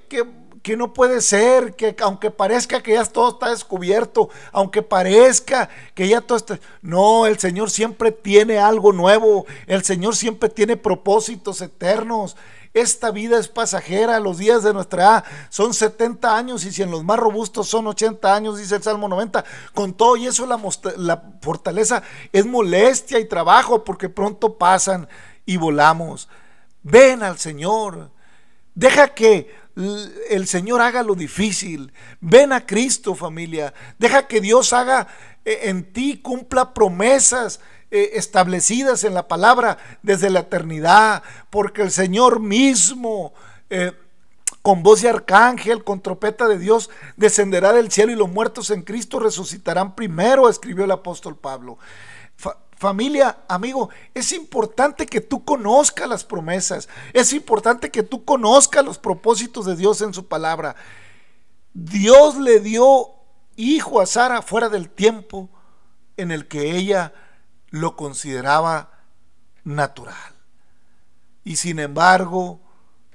que 0.63 0.77
no 0.77 0.93
puede 0.93 1.21
ser, 1.21 1.75
que 1.75 1.97
aunque 2.01 2.31
parezca 2.31 2.83
que 2.83 2.93
ya 2.93 3.05
todo 3.05 3.31
está 3.31 3.51
descubierto, 3.51 4.29
aunque 4.53 4.83
parezca 4.83 5.69
que 5.95 6.09
ya 6.09 6.21
todo 6.21 6.37
está... 6.37 6.61
No, 6.83 7.27
el 7.27 7.39
Señor 7.39 7.71
siempre 7.71 8.13
tiene 8.13 8.59
algo 8.59 8.93
nuevo, 8.93 9.47
el 9.67 9.85
Señor 9.85 10.17
siempre 10.17 10.49
tiene 10.49 10.77
propósitos 10.77 11.61
eternos. 11.63 12.37
Esta 12.73 13.11
vida 13.11 13.39
es 13.39 13.49
pasajera, 13.49 14.21
los 14.21 14.39
días 14.39 14.63
de 14.63 14.73
nuestra 14.73 15.03
edad 15.03 15.25
son 15.49 15.75
70 15.75 16.37
años 16.37 16.65
y 16.65 16.71
si 16.71 16.83
en 16.83 16.91
los 16.93 17.03
más 17.03 17.19
robustos 17.19 17.69
son 17.69 17.89
80 17.89 18.33
años, 18.33 18.59
dice 18.59 18.77
el 18.77 18.83
Salmo 18.83 19.09
90. 19.09 19.45
Con 19.75 19.93
todo 19.93 20.17
y 20.17 20.27
eso 20.27 20.47
la, 20.47 20.61
la 20.97 21.23
fortaleza 21.43 22.03
es 22.33 22.47
molestia 22.47 23.19
y 23.19 23.25
trabajo 23.25 23.83
porque 23.83 24.09
pronto 24.09 24.57
pasan 24.57 25.09
y 25.47 25.57
volamos. 25.57 26.29
Ven 26.83 27.25
al 27.25 27.39
Señor. 27.39 28.13
Deja 28.75 29.09
que 29.09 29.53
el 30.29 30.47
Señor 30.47 30.81
haga 30.81 31.03
lo 31.03 31.17
difícil. 31.17 31.93
Ven 32.21 32.53
a 32.53 32.65
Cristo 32.65 33.17
familia. 33.17 33.75
Deja 33.99 34.29
que 34.29 34.41
Dios 34.41 34.73
haga 34.73 35.09
eh, 35.45 35.61
en 35.65 35.93
ti, 35.93 36.19
cumpla 36.19 36.73
promesas 36.73 37.61
eh, 37.93 38.13
establecidas 38.15 39.03
en 39.03 39.15
la 39.15 39.27
palabra 39.27 39.77
desde 40.03 40.31
la 40.31 40.41
eternidad, 40.41 41.25
porque 41.51 41.83
el 41.83 41.91
Señor 41.91 42.39
mismo, 42.39 43.35
eh, 43.69 43.93
con 44.63 44.85
voz 44.85 45.03
de 45.03 45.09
arcángel, 45.09 45.83
con 45.83 46.01
trompeta 46.01 46.47
de 46.47 46.57
Dios, 46.57 46.89
descenderá 47.17 47.73
del 47.73 47.91
cielo 47.91 48.13
y 48.13 48.15
los 48.15 48.31
muertos 48.31 48.71
en 48.71 48.83
Cristo 48.83 49.19
resucitarán 49.19 49.97
primero, 49.97 50.49
escribió 50.49 50.85
el 50.85 50.93
apóstol 50.93 51.37
Pablo. 51.37 51.79
familia, 52.77 53.41
amigo, 53.49 53.91
es 54.15 54.33
importante 54.33 55.05
que 55.05 55.21
tú 55.21 55.45
conozcas 55.45 56.09
las 56.09 56.23
promesas, 56.23 56.89
es 57.13 57.33
importante 57.33 57.91
que 57.91 58.05
tú 58.05 58.25
conozcas 58.25 58.85
los 58.85 58.99
propósitos 58.99 59.67
de 59.67 59.75
Dios 59.75 60.01
en 60.01 60.15
su 60.15 60.29
palabra. 60.29 60.77
Dios 61.75 62.37
le 62.39 62.61
dio 62.61 63.11
hijo 63.57 64.01
a 64.01 64.07
Sara 64.07 64.43
fuera 64.43 64.69
del 64.69 64.89
tiempo 64.91 65.51
en 66.17 66.31
el 66.31 66.47
que 66.47 66.77
ella 66.77 67.13
lo 67.71 67.97
consideraba 67.97 68.91
natural. 69.65 70.35
Y 71.45 71.57
sin 71.57 71.79
embargo, 71.79 72.61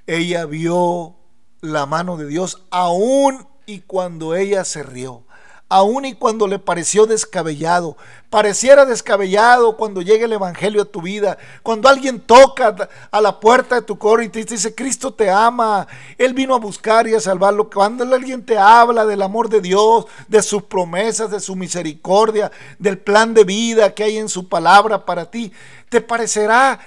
ella 0.06 0.46
vio 0.46 1.16
la 1.60 1.86
mano 1.86 2.16
de 2.16 2.26
Dios 2.26 2.66
aún 2.70 3.48
y 3.66 3.80
cuando 3.80 4.34
ella 4.34 4.64
se 4.64 4.82
rió 4.82 5.25
aun 5.68 6.04
y 6.04 6.14
cuando 6.14 6.46
le 6.46 6.58
pareció 6.58 7.06
descabellado. 7.06 7.96
Pareciera 8.30 8.84
descabellado 8.84 9.76
cuando 9.76 10.02
llegue 10.02 10.24
el 10.24 10.32
Evangelio 10.32 10.82
a 10.82 10.86
tu 10.86 11.02
vida, 11.02 11.38
cuando 11.62 11.88
alguien 11.88 12.20
toca 12.20 12.88
a 13.10 13.20
la 13.20 13.40
puerta 13.40 13.76
de 13.76 13.82
tu 13.82 13.98
coro 13.98 14.22
y 14.22 14.28
te 14.28 14.44
dice, 14.44 14.74
Cristo 14.74 15.14
te 15.14 15.30
ama, 15.30 15.86
Él 16.18 16.34
vino 16.34 16.54
a 16.54 16.58
buscar 16.58 17.06
y 17.08 17.14
a 17.14 17.20
salvarlo. 17.20 17.70
Cuando 17.70 18.04
alguien 18.04 18.44
te 18.44 18.58
habla 18.58 19.06
del 19.06 19.22
amor 19.22 19.48
de 19.48 19.60
Dios, 19.60 20.06
de 20.28 20.42
sus 20.42 20.64
promesas, 20.64 21.30
de 21.30 21.40
su 21.40 21.56
misericordia, 21.56 22.50
del 22.78 22.98
plan 22.98 23.34
de 23.34 23.44
vida 23.44 23.94
que 23.94 24.04
hay 24.04 24.18
en 24.18 24.28
su 24.28 24.48
palabra 24.48 25.04
para 25.04 25.30
ti, 25.30 25.52
te 25.88 26.00
parecerá 26.00 26.80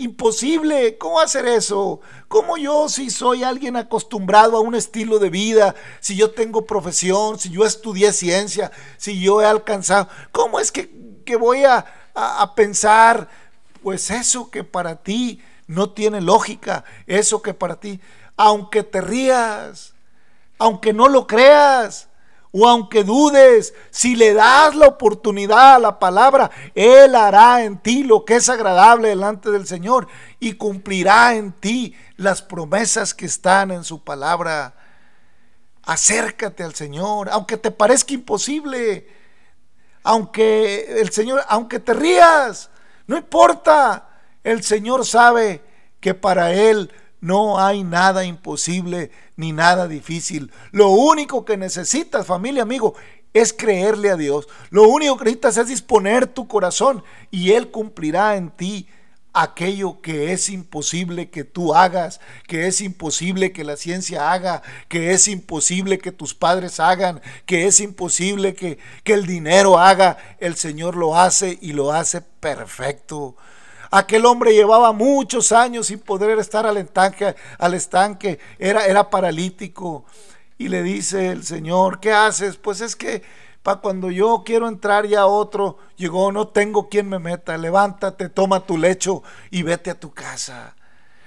Imposible, 0.00 0.96
¿cómo 0.96 1.20
hacer 1.20 1.44
eso? 1.44 2.00
¿Cómo 2.26 2.56
yo 2.56 2.88
si 2.88 3.10
soy 3.10 3.44
alguien 3.44 3.76
acostumbrado 3.76 4.56
a 4.56 4.60
un 4.60 4.74
estilo 4.74 5.18
de 5.18 5.28
vida, 5.28 5.74
si 6.00 6.16
yo 6.16 6.30
tengo 6.30 6.64
profesión, 6.64 7.38
si 7.38 7.50
yo 7.50 7.66
estudié 7.66 8.14
ciencia, 8.14 8.72
si 8.96 9.20
yo 9.20 9.42
he 9.42 9.44
alcanzado, 9.44 10.08
¿cómo 10.32 10.58
es 10.58 10.72
que, 10.72 10.90
voy 11.38 11.64
a, 11.64 11.84
a 12.14 12.54
pensar, 12.54 13.28
pues 13.82 14.10
eso 14.10 14.50
que 14.50 14.64
para 14.64 14.96
ti 14.96 15.42
no 15.66 15.90
tiene 15.90 16.22
lógica, 16.22 16.82
eso 17.06 17.42
que 17.42 17.52
para 17.52 17.78
ti, 17.78 18.00
aunque 18.38 18.82
te 18.82 19.02
rías, 19.02 19.92
aunque 20.58 20.94
no 20.94 21.08
lo 21.08 21.26
creas, 21.26 22.08
o 22.52 22.66
aunque 22.68 23.04
dudes, 23.04 23.74
si 23.90 24.16
le 24.16 24.34
das 24.34 24.74
la 24.74 24.88
oportunidad 24.88 25.76
a 25.76 25.78
la 25.78 25.98
palabra, 25.98 26.50
Él 26.74 27.14
hará 27.14 27.62
en 27.62 27.78
ti 27.78 28.02
lo 28.02 28.24
que 28.24 28.36
es 28.36 28.48
agradable 28.48 29.08
delante 29.08 29.50
del 29.50 29.66
Señor 29.66 30.08
y 30.40 30.54
cumplirá 30.54 31.34
en 31.34 31.52
ti 31.52 31.94
las 32.16 32.42
promesas 32.42 33.14
que 33.14 33.26
están 33.26 33.70
en 33.70 33.84
su 33.84 34.02
palabra. 34.02 34.74
Acércate 35.82 36.64
al 36.64 36.74
Señor, 36.74 37.28
aunque 37.30 37.56
te 37.56 37.70
parezca 37.70 38.14
imposible, 38.14 39.06
aunque 40.02 41.00
el 41.00 41.10
Señor, 41.10 41.44
aunque 41.48 41.78
te 41.78 41.94
rías, 41.94 42.70
no 43.06 43.16
importa. 43.16 44.08
El 44.42 44.64
Señor 44.64 45.06
sabe 45.06 45.62
que 46.00 46.14
para 46.14 46.52
Él 46.52 46.90
no 47.20 47.58
hay 47.58 47.84
nada 47.84 48.24
imposible 48.24 49.10
ni 49.36 49.52
nada 49.52 49.88
difícil. 49.88 50.50
Lo 50.72 50.88
único 50.88 51.44
que 51.44 51.56
necesitas, 51.56 52.26
familia, 52.26 52.62
amigo, 52.62 52.94
es 53.32 53.52
creerle 53.52 54.10
a 54.10 54.16
Dios. 54.16 54.48
Lo 54.70 54.88
único 54.88 55.16
que 55.16 55.24
necesitas 55.24 55.56
es 55.58 55.68
disponer 55.68 56.26
tu 56.26 56.48
corazón 56.48 57.04
y 57.30 57.52
Él 57.52 57.70
cumplirá 57.70 58.36
en 58.36 58.50
ti 58.50 58.88
aquello 59.32 60.00
que 60.00 60.32
es 60.32 60.48
imposible 60.48 61.30
que 61.30 61.44
tú 61.44 61.74
hagas, 61.74 62.20
que 62.46 62.66
es 62.66 62.80
imposible 62.80 63.52
que 63.52 63.64
la 63.64 63.76
ciencia 63.76 64.32
haga, 64.32 64.62
que 64.88 65.12
es 65.12 65.28
imposible 65.28 65.98
que 65.98 66.12
tus 66.12 66.34
padres 66.34 66.80
hagan, 66.80 67.20
que 67.46 67.66
es 67.66 67.80
imposible 67.80 68.54
que, 68.54 68.78
que 69.04 69.12
el 69.12 69.26
dinero 69.26 69.78
haga. 69.78 70.18
El 70.38 70.56
Señor 70.56 70.96
lo 70.96 71.16
hace 71.16 71.58
y 71.60 71.72
lo 71.72 71.92
hace 71.92 72.20
perfecto. 72.20 73.36
Aquel 73.90 74.24
hombre 74.24 74.54
llevaba 74.54 74.92
muchos 74.92 75.50
años 75.50 75.88
sin 75.88 75.98
poder 75.98 76.38
estar 76.38 76.64
al 76.64 76.76
estanque, 76.76 77.34
al 77.58 77.74
estanque 77.74 78.38
era, 78.58 79.10
paralítico. 79.10 80.04
Y 80.58 80.68
le 80.68 80.82
dice 80.82 81.28
el 81.28 81.42
Señor, 81.42 81.98
¿qué 81.98 82.12
haces? 82.12 82.56
Pues 82.56 82.80
es 82.80 82.94
que 82.94 83.22
para 83.62 83.80
cuando 83.80 84.10
yo 84.10 84.42
quiero 84.44 84.68
entrar 84.68 85.06
ya 85.06 85.26
otro, 85.26 85.78
llegó, 85.96 86.30
no 86.30 86.48
tengo 86.48 86.88
quien 86.88 87.08
me 87.08 87.18
meta, 87.18 87.58
levántate, 87.58 88.28
toma 88.28 88.64
tu 88.64 88.78
lecho 88.78 89.22
y 89.50 89.62
vete 89.62 89.90
a 89.90 89.98
tu 89.98 90.12
casa. 90.12 90.76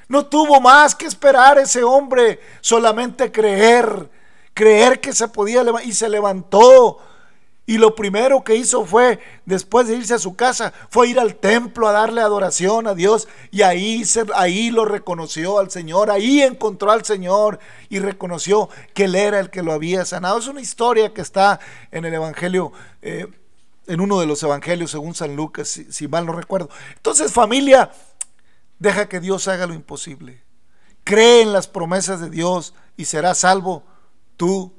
No 0.08 0.28
tuvo 0.28 0.62
más 0.62 0.96
que 0.96 1.06
esperar 1.06 1.58
ese 1.58 1.84
hombre, 1.84 2.40
solamente 2.62 3.32
creer, 3.32 4.10
creer 4.54 5.02
que 5.02 5.14
se 5.14 5.28
podía 5.28 5.64
levantar 5.64 5.90
y 5.90 5.94
se 5.94 6.08
levantó 6.08 7.00
y 7.66 7.78
lo 7.78 7.96
primero 7.96 8.44
que 8.44 8.58
hizo 8.58 8.86
fue, 8.86 9.20
después 9.46 9.88
de 9.88 9.96
irse 9.96 10.14
a 10.14 10.20
su 10.20 10.36
casa, 10.36 10.74
fue 10.90 11.08
ir 11.08 11.20
al 11.20 11.36
templo 11.36 11.88
a 11.88 11.94
darle 11.94 12.20
adoración 12.20 12.88
a 12.88 12.94
Dios. 12.94 13.30
Y 13.52 13.62
ahí, 13.62 14.04
ahí 14.36 14.70
lo 14.70 14.84
reconoció 14.84 15.60
al 15.60 15.72
Señor, 15.72 16.12
ahí 16.12 16.42
encontró 16.42 16.92
al 16.92 17.06
Señor 17.06 17.60
y 17.88 18.00
reconoció 18.00 18.70
que 18.94 19.06
Él 19.06 19.16
era 19.16 19.40
el 19.40 19.50
que 19.50 19.64
lo 19.64 19.72
había 19.72 20.04
sanado. 20.04 20.40
Es 20.40 20.48
una 20.48 20.60
historia 20.60 21.14
que 21.14 21.22
está 21.22 21.62
en 21.92 22.04
el 22.04 22.14
Evangelio, 22.14 22.74
eh, 23.02 23.28
en 23.88 24.02
uno 24.02 24.20
de 24.20 24.26
los 24.26 24.44
Evangelios 24.44 24.92
según 24.92 25.16
San 25.16 25.38
Lucas, 25.38 25.70
si, 25.70 25.90
si 25.90 26.10
mal 26.10 26.26
no 26.26 26.34
recuerdo. 26.34 26.70
Entonces 26.98 27.32
familia, 27.32 27.92
deja 28.78 29.08
que 29.08 29.22
Dios 29.22 29.48
haga 29.48 29.68
lo 29.68 29.74
imposible. 29.74 30.44
Cree 31.06 31.42
en 31.42 31.54
las 31.54 31.70
promesas 31.70 32.20
de 32.20 32.30
Dios 32.30 32.74
y 32.98 33.06
serás 33.06 33.40
salvo 33.40 33.84
tú 34.36 34.74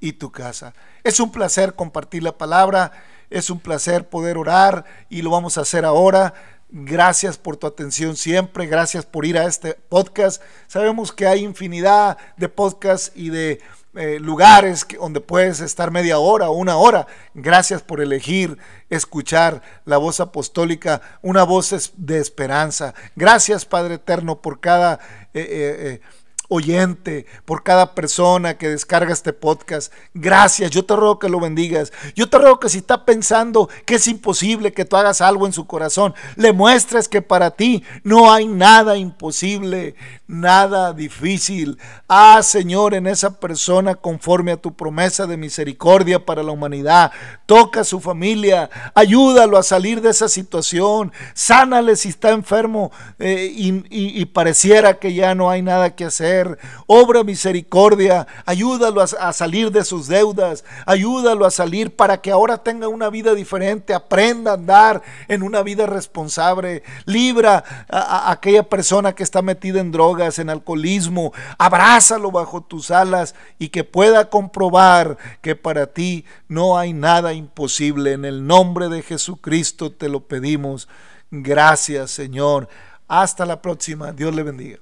y 0.00 0.12
tu 0.12 0.32
casa. 0.32 0.74
Es 1.04 1.20
un 1.20 1.30
placer 1.30 1.74
compartir 1.74 2.22
la 2.22 2.36
palabra, 2.36 2.92
es 3.30 3.50
un 3.50 3.60
placer 3.60 4.08
poder 4.08 4.38
orar 4.38 4.84
y 5.08 5.22
lo 5.22 5.30
vamos 5.30 5.58
a 5.58 5.62
hacer 5.62 5.84
ahora. 5.84 6.34
Gracias 6.70 7.38
por 7.38 7.56
tu 7.56 7.66
atención 7.66 8.14
siempre, 8.14 8.66
gracias 8.66 9.06
por 9.06 9.24
ir 9.24 9.38
a 9.38 9.46
este 9.46 9.74
podcast. 9.74 10.42
Sabemos 10.66 11.12
que 11.12 11.26
hay 11.26 11.42
infinidad 11.42 12.18
de 12.36 12.48
podcasts 12.50 13.10
y 13.14 13.30
de 13.30 13.60
eh, 13.94 14.20
lugares 14.20 14.86
donde 15.00 15.20
puedes 15.20 15.60
estar 15.60 15.90
media 15.90 16.18
hora 16.18 16.50
o 16.50 16.52
una 16.52 16.76
hora. 16.76 17.06
Gracias 17.32 17.80
por 17.80 18.02
elegir 18.02 18.58
escuchar 18.90 19.62
la 19.86 19.96
voz 19.96 20.20
apostólica, 20.20 21.00
una 21.22 21.42
voz 21.42 21.92
de 21.96 22.18
esperanza. 22.18 22.94
Gracias 23.16 23.64
Padre 23.64 23.94
Eterno 23.94 24.40
por 24.42 24.60
cada... 24.60 25.00
Eh, 25.34 25.46
eh, 25.50 26.00
oyente, 26.48 27.26
por 27.44 27.62
cada 27.62 27.94
persona 27.94 28.56
que 28.56 28.70
descarga 28.70 29.12
este 29.12 29.34
podcast. 29.34 29.92
Gracias, 30.14 30.70
yo 30.70 30.84
te 30.84 30.96
ruego 30.96 31.18
que 31.18 31.28
lo 31.28 31.40
bendigas. 31.40 31.92
Yo 32.14 32.28
te 32.28 32.38
ruego 32.38 32.58
que 32.58 32.70
si 32.70 32.78
está 32.78 33.04
pensando 33.04 33.68
que 33.84 33.96
es 33.96 34.08
imposible 34.08 34.72
que 34.72 34.86
tú 34.86 34.96
hagas 34.96 35.20
algo 35.20 35.46
en 35.46 35.52
su 35.52 35.66
corazón, 35.66 36.14
le 36.36 36.52
muestres 36.52 37.08
que 37.08 37.20
para 37.20 37.50
ti 37.50 37.84
no 38.02 38.32
hay 38.32 38.46
nada 38.46 38.96
imposible, 38.96 39.94
nada 40.26 40.94
difícil. 40.94 41.78
Ah, 42.08 42.40
Señor, 42.42 42.94
en 42.94 43.06
esa 43.06 43.38
persona 43.38 43.94
conforme 43.94 44.52
a 44.52 44.56
tu 44.56 44.74
promesa 44.74 45.26
de 45.26 45.36
misericordia 45.36 46.24
para 46.24 46.42
la 46.42 46.52
humanidad. 46.52 47.12
Toca 47.44 47.80
a 47.80 47.84
su 47.84 48.00
familia, 48.00 48.70
ayúdalo 48.94 49.58
a 49.58 49.62
salir 49.62 50.00
de 50.00 50.10
esa 50.10 50.28
situación, 50.28 51.12
sánale 51.34 51.96
si 51.96 52.08
está 52.08 52.30
enfermo 52.30 52.90
eh, 53.18 53.50
y 53.54 54.24
pareciera 54.26 54.98
que 54.98 55.12
ya 55.12 55.34
no 55.34 55.50
hay 55.50 55.60
nada 55.60 55.94
que 55.94 56.06
hacer 56.06 56.37
obra 56.86 57.24
misericordia, 57.24 58.26
ayúdalo 58.44 59.00
a, 59.00 59.32
salir 59.32 59.70
de 59.70 59.84
sus 59.84 60.08
deudas, 60.08 60.64
ayúdalo 60.86 61.46
a 61.46 61.50
salir 61.50 61.94
para 61.94 62.20
que 62.20 62.30
ahora 62.30 62.58
tenga 62.58 62.88
una 62.88 63.10
vida 63.10 63.34
diferente, 63.34 63.94
aprenda 63.94 64.52
a 64.52 64.54
andar 64.54 65.02
en 65.28 65.42
una 65.42 65.62
vida 65.62 65.86
responsable, 65.86 66.82
libra 67.04 67.64
a, 67.88 68.30
aquella 68.30 68.62
persona 68.62 69.14
que 69.14 69.22
está 69.22 69.42
metida 69.42 69.80
en 69.80 69.92
drogas, 69.92 70.38
en 70.38 70.50
alcoholismo, 70.50 71.32
abrázalo 71.58 72.30
bajo 72.30 72.62
tus 72.62 72.90
alas 72.90 73.34
y 73.58 73.68
que 73.68 73.84
pueda 73.84 74.30
comprobar 74.30 75.18
que 75.40 75.56
para 75.56 75.86
ti 75.86 76.24
no 76.48 76.78
hay 76.78 76.92
nada 76.92 77.32
imposible. 77.32 78.12
En 78.12 78.24
el 78.24 78.46
nombre 78.46 78.88
de 78.88 79.02
Jesucristo 79.02 79.92
te 79.92 80.08
lo 80.08 80.20
pedimos. 80.20 80.88
Gracias 81.30 82.10
Señor. 82.10 82.68
Hasta 83.08 83.46
la 83.46 83.62
próxima. 83.62 84.12
Dios 84.12 84.34
le 84.34 84.42
bendiga. 84.42 84.78